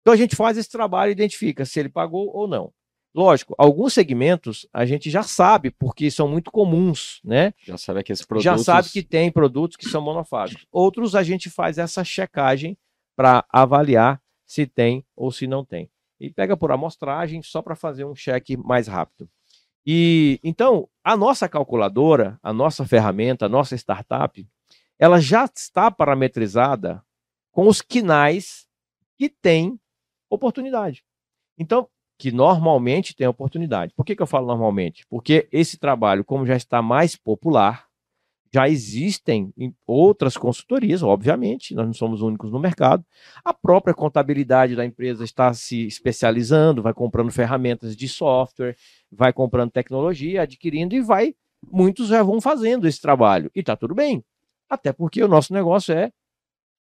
[0.03, 2.74] Então, a gente faz esse trabalho e identifica se ele pagou ou não.
[3.12, 7.52] Lógico, alguns segmentos a gente já sabe, porque são muito comuns, né?
[7.64, 8.44] Já sabe que esses produtos...
[8.44, 10.64] Já sabe que tem produtos que são monofásicos.
[10.70, 12.78] Outros a gente faz essa checagem
[13.16, 15.90] para avaliar se tem ou se não tem.
[16.20, 19.28] E pega por amostragem só para fazer um cheque mais rápido.
[19.84, 24.46] E então, a nossa calculadora, a nossa ferramenta, a nossa startup,
[24.98, 27.02] ela já está parametrizada
[27.50, 28.68] com os quinais
[29.16, 29.80] que têm
[30.28, 31.04] oportunidade.
[31.58, 31.88] Então,
[32.21, 33.95] que normalmente tem oportunidade.
[33.97, 35.07] Por que, que eu falo normalmente?
[35.09, 37.87] Porque esse trabalho, como já está mais popular,
[38.53, 43.03] já existem em outras consultorias, obviamente, nós não somos únicos no mercado.
[43.43, 48.77] A própria contabilidade da empresa está se especializando, vai comprando ferramentas de software,
[49.11, 51.35] vai comprando tecnologia, adquirindo e vai.
[51.73, 53.51] Muitos já vão fazendo esse trabalho.
[53.55, 54.23] E está tudo bem.
[54.68, 56.12] Até porque o nosso negócio é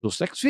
[0.01, 0.43] do sex.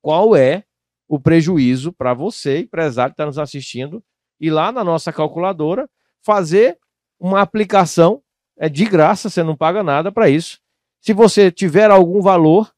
[0.00, 0.64] Qual é
[1.06, 4.02] o prejuízo para você, empresário que está nos assistindo,
[4.42, 5.88] ir lá na nossa calculadora,
[6.20, 6.76] fazer
[7.18, 8.20] uma aplicação,
[8.58, 10.58] é de graça, você não paga nada para isso.
[11.00, 12.72] Se você tiver algum valor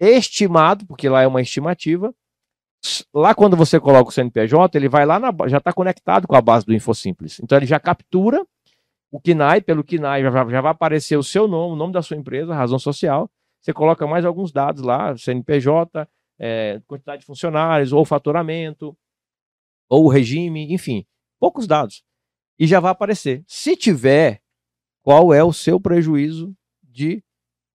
[0.00, 2.14] estimado, porque lá é uma estimativa,
[3.12, 6.40] lá quando você coloca o CNPJ, ele vai lá na, já está conectado com a
[6.40, 7.40] base do InfoSimples.
[7.40, 8.46] Então ele já captura
[9.10, 12.16] o KNAI, pelo KNAI já, já vai aparecer o seu nome, o nome da sua
[12.16, 13.28] empresa, a razão social.
[13.60, 16.06] Você coloca mais alguns dados lá, CNPJ,
[16.38, 18.96] é, quantidade de funcionários, ou faturamento,
[19.88, 21.04] ou o regime, enfim,
[21.38, 22.02] poucos dados.
[22.58, 23.42] E já vai aparecer.
[23.46, 24.40] Se tiver,
[25.02, 27.22] qual é o seu prejuízo de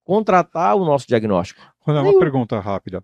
[0.04, 1.62] contratar o nosso diagnóstico?
[1.80, 2.20] Quando é uma Nenhum.
[2.20, 3.04] pergunta rápida.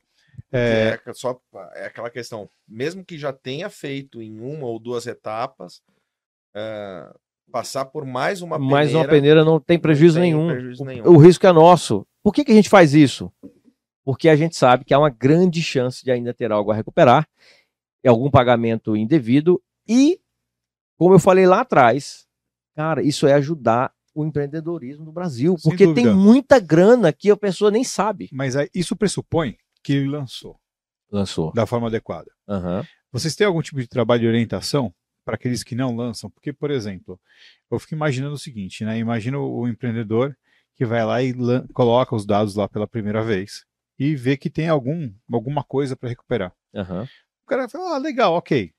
[0.52, 1.40] É, É, só,
[1.76, 5.82] é aquela questão, mesmo que já tenha feito em uma ou duas etapas,
[6.56, 7.14] é,
[7.52, 10.48] passar por mais uma Mais uma peneira, peneira não tem prejuízo tem nenhum.
[10.48, 11.06] prejuízo O- nenhum.
[11.08, 12.08] O, risco é nosso.
[12.24, 13.32] Por que, que a gente faz isso?
[14.04, 17.24] Porque a gente sabe que há uma grande chance de ainda ter algo a recuperar,
[17.24, 17.28] é
[18.08, 20.20] algum pagamento indevido e,
[20.98, 22.26] como eu falei lá atrás,
[22.76, 26.16] cara, isso é ajudar o empreendedorismo do Brasil, Sem porque tem dúvida.
[26.16, 28.30] muita grana que a pessoa nem sabe.
[28.32, 30.58] mas aí, isso pressupõe que ele lançou
[31.12, 31.52] Lançou.
[31.54, 32.32] da forma adequada.
[32.48, 32.86] Aham.
[33.12, 34.94] Vocês têm algum tipo de trabalho de orientação
[35.24, 36.30] para aqueles que não lançam?
[36.30, 37.20] Porque, por exemplo,
[37.72, 38.98] eu fico imaginando o seguinte, né?
[38.98, 40.36] Imagina o empreendedor
[40.76, 41.34] que vai lá e
[41.74, 43.66] coloca os dados lá pela primeira vez
[43.98, 46.54] e vê que tem algum, alguma coisa para recuperar.
[46.76, 47.08] Aham.
[47.46, 48.72] O cara fala, ah, legal, ok.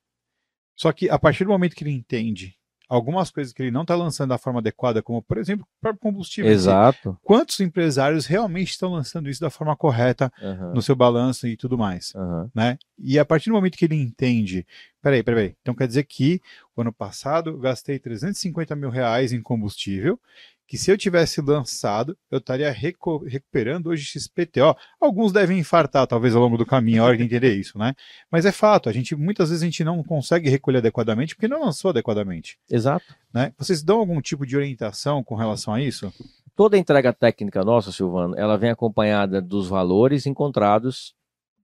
[0.74, 2.56] Só que a partir do momento que ele entende
[2.88, 6.00] algumas coisas que ele não está lançando da forma adequada, como, por exemplo, o próprio
[6.00, 6.50] combustível.
[6.50, 7.18] Exato.
[7.22, 10.72] Quantos empresários realmente estão lançando isso da forma correta Aham.
[10.72, 12.12] no seu balanço e tudo mais?
[12.14, 12.50] Aham.
[12.54, 12.78] né?
[12.98, 14.66] E a partir do momento que ele entende,
[15.02, 16.40] peraí, peraí, então quer dizer que
[16.76, 20.18] o ano passado eu gastei 350 mil reais em combustível,
[20.66, 24.76] que se eu tivesse lançado, eu estaria reco- recuperando hoje XPTO.
[25.00, 27.94] Alguns devem infartar, talvez, ao longo do caminho, a hora de entender isso, né?
[28.30, 31.64] Mas é fato, a gente muitas vezes a gente não consegue recolher adequadamente porque não
[31.64, 33.14] lançou adequadamente, Exato.
[33.32, 33.52] né?
[33.56, 36.12] Vocês dão algum tipo de orientação com relação a isso?
[36.56, 41.14] Toda entrega técnica nossa, Silvano, ela vem acompanhada dos valores encontrados,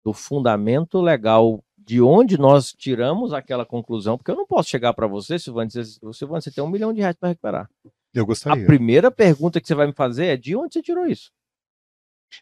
[0.04, 5.06] do fundamento legal de onde nós tiramos aquela conclusão, porque eu não posso chegar para
[5.06, 7.70] você, Silvano, e dizer, Silvano, você tem um milhão de reais para recuperar.
[8.14, 8.66] Eu A gostaria.
[8.66, 11.30] primeira pergunta que você vai me fazer é de onde você tirou isso?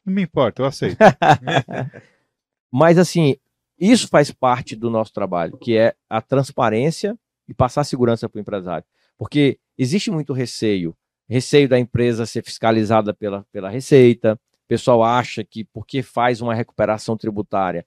[0.04, 0.96] Não me importa, eu aceito.
[2.72, 3.36] Mas assim,
[3.78, 7.18] isso faz parte do nosso trabalho, que é a transparência
[7.48, 8.84] e passar segurança para o empresário.
[9.18, 10.96] Porque existe muito receio,
[11.28, 16.54] receio da empresa ser fiscalizada pela, pela Receita, o pessoal acha que porque faz uma
[16.54, 17.84] recuperação tributária,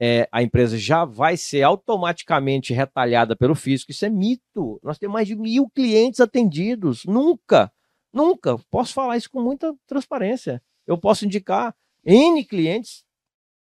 [0.00, 3.90] é, a empresa já vai ser automaticamente retalhada pelo fisco.
[3.90, 4.80] Isso é mito.
[4.82, 7.04] Nós temos mais de mil clientes atendidos.
[7.04, 7.72] Nunca,
[8.12, 8.58] nunca.
[8.70, 10.62] Posso falar isso com muita transparência.
[10.86, 11.74] Eu posso indicar
[12.04, 13.04] N clientes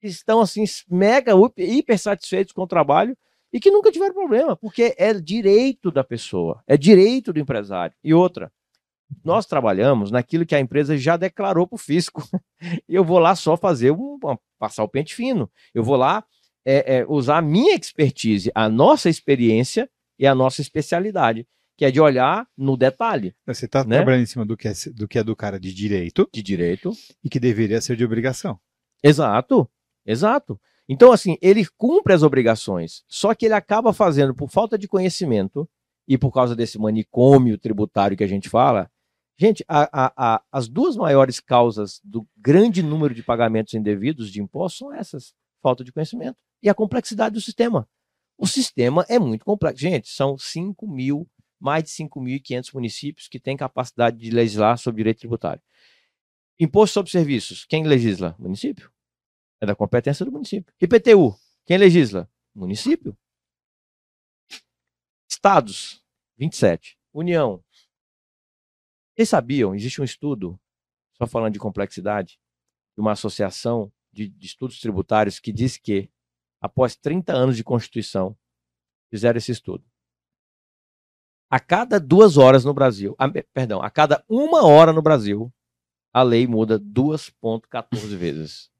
[0.02, 3.18] que estão assim mega hiper satisfeitos com o trabalho
[3.54, 7.96] e que nunca tiveram problema, porque é direito da pessoa, é direito do empresário.
[8.04, 8.52] E outra,
[9.24, 12.24] nós trabalhamos naquilo que a empresa já declarou para o fisco.
[12.88, 14.18] Eu vou lá só fazer um,
[14.58, 15.50] passar o pente fino.
[15.74, 16.24] Eu vou lá
[16.66, 21.46] é, é, usar a minha expertise, a nossa experiência e a nossa especialidade,
[21.78, 23.98] que é de olhar no detalhe Você está Né?
[23.98, 26.92] trabalhando em cima do que, é, do que é do cara de direito de direito.
[27.24, 28.60] e que deveria ser de obrigação.
[29.04, 29.70] Exato,
[30.06, 30.60] exato.
[30.88, 35.68] Então, assim, ele cumpre as obrigações, só que ele acaba fazendo por falta de conhecimento
[36.08, 38.90] e por causa desse manicômio tributário que a gente fala.
[39.38, 44.42] Gente, a- a- a- as duas maiores causas do grande número de pagamentos indevidos de
[44.42, 47.88] impostos são essas: falta de conhecimento e a complexidade do sistema.
[48.38, 49.82] O sistema é muito complexo.
[49.82, 51.28] Gente, são 5 mil,
[51.60, 55.62] mais de 5.500 municípios que têm capacidade de legislar sobre direito tributário.
[56.60, 58.36] Imposto sobre serviços, quem legisla?
[58.38, 58.92] Município.
[59.62, 60.74] É da competência do município.
[60.82, 62.30] IPTU, quem legisla?
[62.54, 63.18] Município.
[65.30, 66.04] Estados,
[66.38, 66.98] 27.
[67.14, 67.63] União.
[69.16, 70.60] Vocês sabiam, existe um estudo,
[71.18, 72.40] só falando de complexidade,
[72.96, 76.10] de uma associação de, de estudos tributários que diz que,
[76.62, 78.36] após 30 anos de Constituição,
[79.10, 79.84] fizeram esse estudo.
[81.50, 85.54] A cada duas horas no Brasil, a- perdão, a cada uma hora no Brasil,
[86.12, 88.72] a lei muda 2,14 vezes.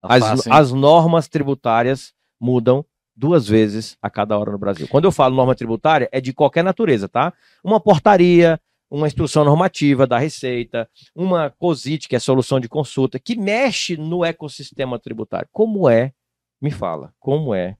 [0.00, 2.84] Tá As, fácil, as normas tributárias mudam
[3.16, 4.86] duas vezes a cada hora no Brasil.
[4.88, 7.32] Quando eu falo norma tributária, é de qualquer natureza, tá?
[7.64, 8.60] Uma portaria,
[8.90, 14.24] uma instrução normativa da Receita, uma COSIT, que é solução de consulta, que mexe no
[14.24, 15.48] ecossistema tributário.
[15.52, 16.12] Como é?
[16.60, 17.76] Me fala, como é?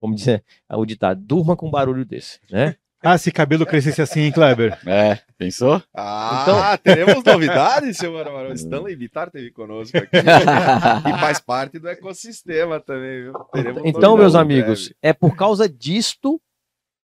[0.00, 2.76] Como dizer o ditado, durma com um barulho desse, né?
[3.06, 4.80] Ah, se cabelo crescesse assim, hein, Kleber?
[4.88, 5.82] É, pensou?
[5.94, 8.54] Ah, teremos novidades, seu Maramarão.
[8.54, 10.16] Stanley Vittar teve conosco aqui.
[10.16, 13.34] e faz parte do ecossistema também, viu?
[13.52, 14.96] Teremos Então, meus amigos, breve.
[15.02, 16.40] é por causa disto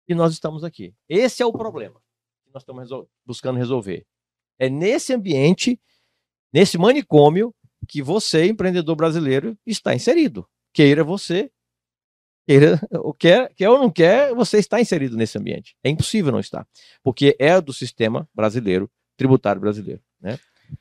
[0.08, 0.92] e nós estamos aqui.
[1.08, 2.05] Esse é o problema que
[2.56, 4.06] nós estamos resol buscando resolver.
[4.58, 5.78] É nesse ambiente,
[6.52, 7.54] nesse manicômio,
[7.86, 10.48] que você, empreendedor brasileiro, está inserido.
[10.72, 11.50] Queira você,
[12.46, 15.76] queira, ou quer, quer ou não quer, você está inserido nesse ambiente.
[15.84, 16.66] É impossível não estar,
[17.02, 20.02] porque é do sistema brasileiro, tributário brasileiro.
[20.18, 20.38] Né?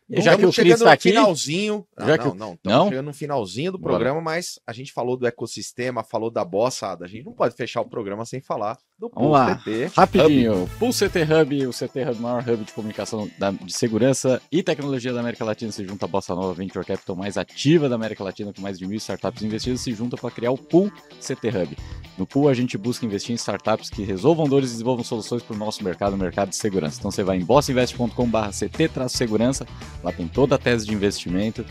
[0.10, 1.86] Já que o Cris está aqui, finalzinho.
[1.98, 5.18] Não, já que não, não, estamos chegando no finalzinho do programa, mas a gente falou
[5.18, 7.06] do ecossistema, falou da bossada.
[7.06, 9.56] A gente não pode fechar o programa sem falar do Vamos lá.
[9.56, 10.64] CT Rapidinho.
[10.64, 10.72] Hub.
[10.80, 15.12] Pulse CT Hub, o CT Hub, maior hub de comunicação da, de segurança e tecnologia
[15.12, 18.54] da América Latina, se junta à Bossa Nova Venture Capital mais ativa da América Latina,
[18.54, 21.76] com mais de mil startups investidas, se junta para criar o Pool CT Hub.
[22.18, 25.56] No Pool, a gente busca investir em startups que resolvam dores e desenvolvam soluções para
[25.56, 26.98] o nosso mercado, o mercado de segurança.
[27.00, 29.66] Então você vai em bossinvest.com/ct-segurança,
[30.04, 31.66] lá tem toda a tese de investimento,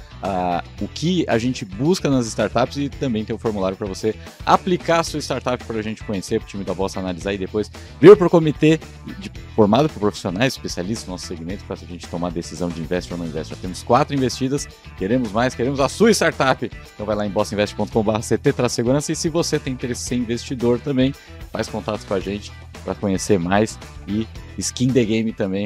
[0.81, 5.01] o que a gente busca nas startups e também tem um formulário para você aplicar
[5.01, 7.71] a sua startup para a gente conhecer, para o time da Bossa analisar e depois
[8.01, 8.79] vir para o comitê
[9.19, 12.81] de, formado por profissionais especialistas no nosso segmento para a gente tomar a decisão de
[12.81, 13.55] investir ou não investir.
[13.57, 16.71] Já temos quatro investidas, queremos mais, queremos a sua startup.
[16.95, 21.15] Então vai lá em bossinvest.com/ct-segurança e se você tem interesse em investir investidor também.
[21.53, 22.51] Faz contato com a gente
[22.83, 23.79] para conhecer mais
[24.09, 24.27] e
[24.59, 25.65] skin the game também.